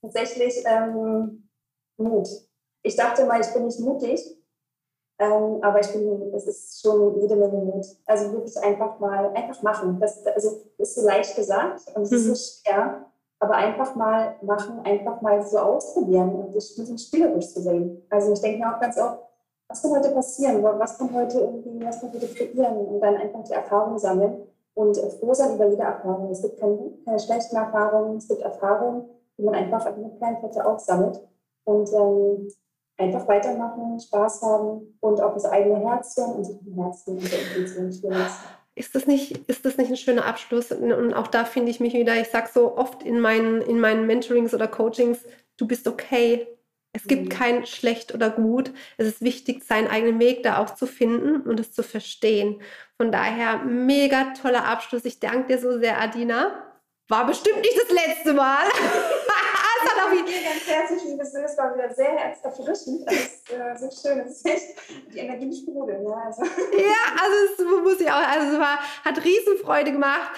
Tatsächlich 0.00 0.62
ähm, 0.64 1.48
Mut. 1.96 2.28
Ich 2.84 2.94
dachte 2.94 3.26
mal, 3.26 3.40
ich 3.40 3.52
bin 3.52 3.64
nicht 3.64 3.80
mutig, 3.80 4.20
ähm, 5.18 5.58
aber 5.62 5.80
ich 5.80 5.92
bin, 5.92 6.32
es 6.32 6.46
ist 6.46 6.80
schon 6.80 7.20
jede 7.20 7.34
Menge 7.34 7.58
Mut. 7.58 7.86
Also 8.06 8.32
wirklich 8.32 8.56
einfach 8.62 8.98
mal, 9.00 9.30
einfach 9.34 9.60
machen. 9.62 9.98
Das 10.00 10.24
also 10.26 10.62
ist 10.78 10.94
so 10.94 11.06
leicht 11.06 11.34
gesagt 11.34 11.82
und 11.94 12.02
es 12.02 12.10
mhm. 12.10 12.16
ist 12.16 12.26
so 12.26 12.34
schwer. 12.34 13.04
Aber 13.40 13.54
einfach 13.54 13.94
mal 13.94 14.34
machen, 14.42 14.80
einfach 14.84 15.20
mal 15.20 15.40
so 15.46 15.58
ausprobieren 15.58 16.34
und 16.34 16.54
das 16.54 16.70
ein 16.70 16.80
bisschen 16.80 16.98
spielerisch 16.98 17.52
zu 17.52 17.60
sehen. 17.60 18.04
Also 18.10 18.32
ich 18.32 18.40
denke 18.40 18.58
mir 18.58 18.74
auch 18.74 18.80
ganz 18.80 18.98
oft, 18.98 19.20
was 19.68 19.82
kann 19.82 19.92
heute 19.92 20.10
passieren? 20.10 20.62
Was 20.62 20.98
kann 20.98 21.12
heute 21.12 21.40
irgendwie, 21.40 21.84
was 21.84 22.00
kann 22.00 22.12
heute 22.12 22.26
kreieren? 22.26 22.76
Und 22.78 23.00
dann 23.00 23.16
einfach 23.16 23.44
die 23.44 23.52
Erfahrung 23.52 23.98
sammeln 23.98 24.42
und 24.74 24.96
froh 24.96 25.34
sein 25.34 25.54
über 25.54 25.68
jede 25.68 25.82
Erfahrung. 25.82 26.30
Es 26.30 26.42
gibt 26.42 26.58
keine, 26.58 26.78
keine 27.04 27.18
schlechten 27.18 27.56
Erfahrungen, 27.56 28.16
es 28.16 28.28
gibt 28.28 28.42
Erfahrungen, 28.42 29.08
die 29.36 29.42
man 29.42 29.54
einfach 29.54 29.84
einer 29.86 30.10
kleinen 30.10 30.40
Kette 30.40 30.64
aufsammelt. 30.64 31.20
Und 31.64 31.92
ähm, 31.92 32.48
einfach 32.98 33.26
weitermachen, 33.28 33.98
Spaß 34.00 34.42
haben 34.42 34.98
und 35.00 35.20
auch 35.20 35.32
das 35.34 35.44
eigene 35.44 35.78
Herz 35.78 36.16
hören 36.16 36.32
und 36.32 36.44
sich 36.44 36.56
im 36.66 36.74
Herzen 36.82 37.16
und 37.16 37.32
der 37.32 37.56
Intuition 37.56 38.12
lassen. 38.12 38.44
Ist 38.74 38.94
das, 38.94 39.06
nicht, 39.06 39.36
ist 39.48 39.64
das 39.64 39.76
nicht 39.76 39.90
ein 39.90 39.96
schöner 39.96 40.24
Abschluss? 40.24 40.70
Und 40.70 41.14
auch 41.14 41.26
da 41.26 41.44
finde 41.44 41.70
ich 41.70 41.80
mich 41.80 41.94
wieder, 41.94 42.14
ich 42.20 42.28
sage 42.28 42.48
so 42.52 42.76
oft 42.76 43.02
in 43.02 43.18
meinen, 43.18 43.60
in 43.62 43.80
meinen 43.80 44.06
Mentorings 44.06 44.54
oder 44.54 44.68
Coachings, 44.68 45.18
du 45.56 45.66
bist 45.66 45.88
okay. 45.88 46.46
Es 46.92 47.04
gibt 47.04 47.24
mhm. 47.24 47.28
kein 47.28 47.66
schlecht 47.66 48.14
oder 48.14 48.30
gut. 48.30 48.72
Es 48.96 49.06
ist 49.06 49.20
wichtig, 49.20 49.64
seinen 49.64 49.88
eigenen 49.88 50.20
Weg 50.20 50.42
da 50.42 50.58
auch 50.58 50.74
zu 50.74 50.86
finden 50.86 51.42
und 51.42 51.60
es 51.60 51.72
zu 51.72 51.82
verstehen. 51.82 52.62
Von 52.96 53.12
daher, 53.12 53.58
mega 53.58 54.32
toller 54.40 54.64
Abschluss. 54.64 55.04
Ich 55.04 55.20
danke 55.20 55.48
dir 55.48 55.58
so 55.58 55.78
sehr, 55.78 56.00
Adina. 56.00 56.64
War 57.08 57.26
bestimmt 57.26 57.60
nicht 57.60 57.76
das 57.76 57.90
letzte 57.90 58.32
Mal. 58.32 58.64
auch 59.78 60.12
wieder 60.12 60.24
ganz 60.24 60.66
herzlich 60.66 61.04
liebes 61.04 61.34
Es 61.34 61.58
war 61.58 61.74
wieder 61.74 61.92
sehr 61.94 62.10
herzerfrischend. 62.12 63.06
Das 63.06 63.14
ist 63.14 63.50
äh, 63.50 63.76
so 63.78 63.90
schön. 63.90 64.18
Das 64.18 64.30
ist 64.30 64.46
echt, 64.46 64.76
die 65.12 65.18
Energien 65.18 65.52
sprudeln. 65.52 66.06
Ja, 66.06 66.22
also. 66.26 66.42
ja, 66.44 67.02
also 67.22 67.36
es 67.52 67.82
muss 67.82 68.00
ich 68.00 68.10
auch, 68.10 68.14
also 68.14 68.54
es 68.54 68.58
war, 68.58 68.78
hat 69.04 69.24
Riesenfreude 69.24 69.92
gemacht. 69.92 70.30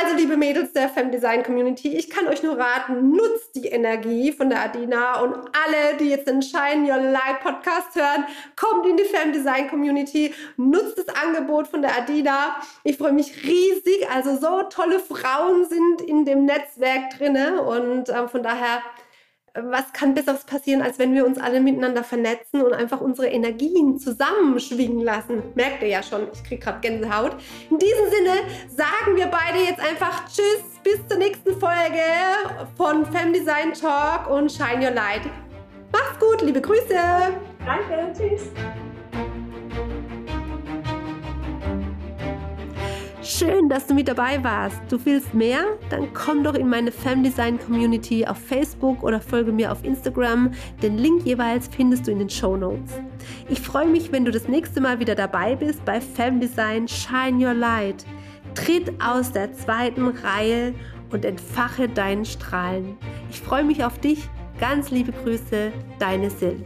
Also, 0.00 0.16
liebe 0.16 0.36
Mädels 0.36 0.72
der 0.72 0.88
Femdesign 0.88 1.42
Community, 1.42 1.96
ich 1.96 2.10
kann 2.10 2.28
euch 2.28 2.42
nur 2.42 2.58
raten, 2.58 3.10
nutzt 3.10 3.54
die 3.54 3.66
Energie 3.66 4.32
von 4.32 4.50
der 4.50 4.62
Adina 4.62 5.20
und 5.20 5.34
alle, 5.34 5.96
die 5.98 6.10
jetzt 6.10 6.28
den 6.28 6.42
Shine 6.42 6.90
Your 6.90 7.00
Light 7.00 7.40
Podcast 7.42 7.94
hören, 7.94 8.24
kommt 8.56 8.86
in 8.86 8.96
die 8.96 9.04
Femdesign 9.04 9.68
Community, 9.68 10.34
nutzt 10.56 10.98
das 10.98 11.08
Angebot 11.08 11.68
von 11.68 11.82
der 11.82 11.96
Adina. 11.96 12.56
Ich 12.84 12.98
freue 12.98 13.12
mich 13.12 13.44
riesig. 13.44 14.08
Also, 14.14 14.36
so 14.36 14.62
tolle 14.68 15.00
Frauen 15.00 15.64
sind 15.64 16.02
in 16.02 16.24
dem 16.24 16.44
Netzwerk 16.44 17.10
drinne 17.16 17.62
und 17.62 18.08
äh, 18.08 18.28
von 18.28 18.42
daher 18.42 18.82
was 19.70 19.92
kann 19.92 20.14
Besseres 20.14 20.44
passieren, 20.44 20.82
als 20.82 20.98
wenn 20.98 21.14
wir 21.14 21.26
uns 21.26 21.38
alle 21.38 21.60
miteinander 21.60 22.04
vernetzen 22.04 22.62
und 22.62 22.72
einfach 22.72 23.00
unsere 23.00 23.28
Energien 23.28 23.98
zusammenschwingen 23.98 25.00
lassen? 25.00 25.42
Merkt 25.54 25.82
ihr 25.82 25.88
ja 25.88 26.02
schon, 26.02 26.28
ich 26.32 26.42
kriege 26.44 26.62
gerade 26.62 26.80
Gänsehaut. 26.80 27.36
In 27.70 27.78
diesem 27.78 28.06
Sinne 28.10 28.34
sagen 28.68 29.16
wir 29.16 29.26
beide 29.26 29.64
jetzt 29.64 29.80
einfach 29.80 30.26
Tschüss, 30.26 30.64
bis 30.82 31.06
zur 31.08 31.18
nächsten 31.18 31.58
Folge 31.58 32.02
von 32.76 33.04
Femdesign 33.06 33.72
Talk 33.74 34.30
und 34.30 34.50
Shine 34.50 34.86
Your 34.86 34.94
Light. 34.94 35.22
Macht's 35.92 36.18
gut, 36.18 36.42
liebe 36.42 36.60
Grüße. 36.60 36.94
Danke, 37.64 38.12
tschüss. 38.14 38.50
Schön, 43.30 43.68
dass 43.68 43.86
du 43.86 43.92
mit 43.92 44.08
dabei 44.08 44.42
warst. 44.42 44.80
Du 44.88 44.98
willst 45.04 45.34
mehr? 45.34 45.60
Dann 45.90 46.14
komm 46.14 46.42
doch 46.42 46.54
in 46.54 46.66
meine 46.66 46.90
Femdesign 46.90 47.58
Community 47.58 48.24
auf 48.24 48.38
Facebook 48.38 49.02
oder 49.02 49.20
folge 49.20 49.52
mir 49.52 49.70
auf 49.70 49.84
Instagram. 49.84 50.50
Den 50.80 50.96
Link 50.96 51.26
jeweils 51.26 51.68
findest 51.68 52.06
du 52.06 52.10
in 52.10 52.20
den 52.20 52.30
Show 52.30 52.56
Notes. 52.56 52.94
Ich 53.50 53.60
freue 53.60 53.86
mich, 53.86 54.10
wenn 54.12 54.24
du 54.24 54.30
das 54.30 54.48
nächste 54.48 54.80
Mal 54.80 54.98
wieder 54.98 55.14
dabei 55.14 55.56
bist 55.56 55.84
bei 55.84 56.00
Femdesign 56.00 56.88
Shine 56.88 57.46
Your 57.46 57.52
Light. 57.52 58.06
Tritt 58.54 58.90
aus 58.98 59.30
der 59.30 59.52
zweiten 59.52 60.08
Reihe 60.08 60.72
und 61.10 61.26
entfache 61.26 61.86
deinen 61.86 62.24
Strahlen. 62.24 62.96
Ich 63.28 63.42
freue 63.42 63.62
mich 63.62 63.84
auf 63.84 63.98
dich. 63.98 64.26
Ganz 64.58 64.90
liebe 64.90 65.12
Grüße, 65.12 65.70
deine 65.98 66.30
Sil. 66.32 66.64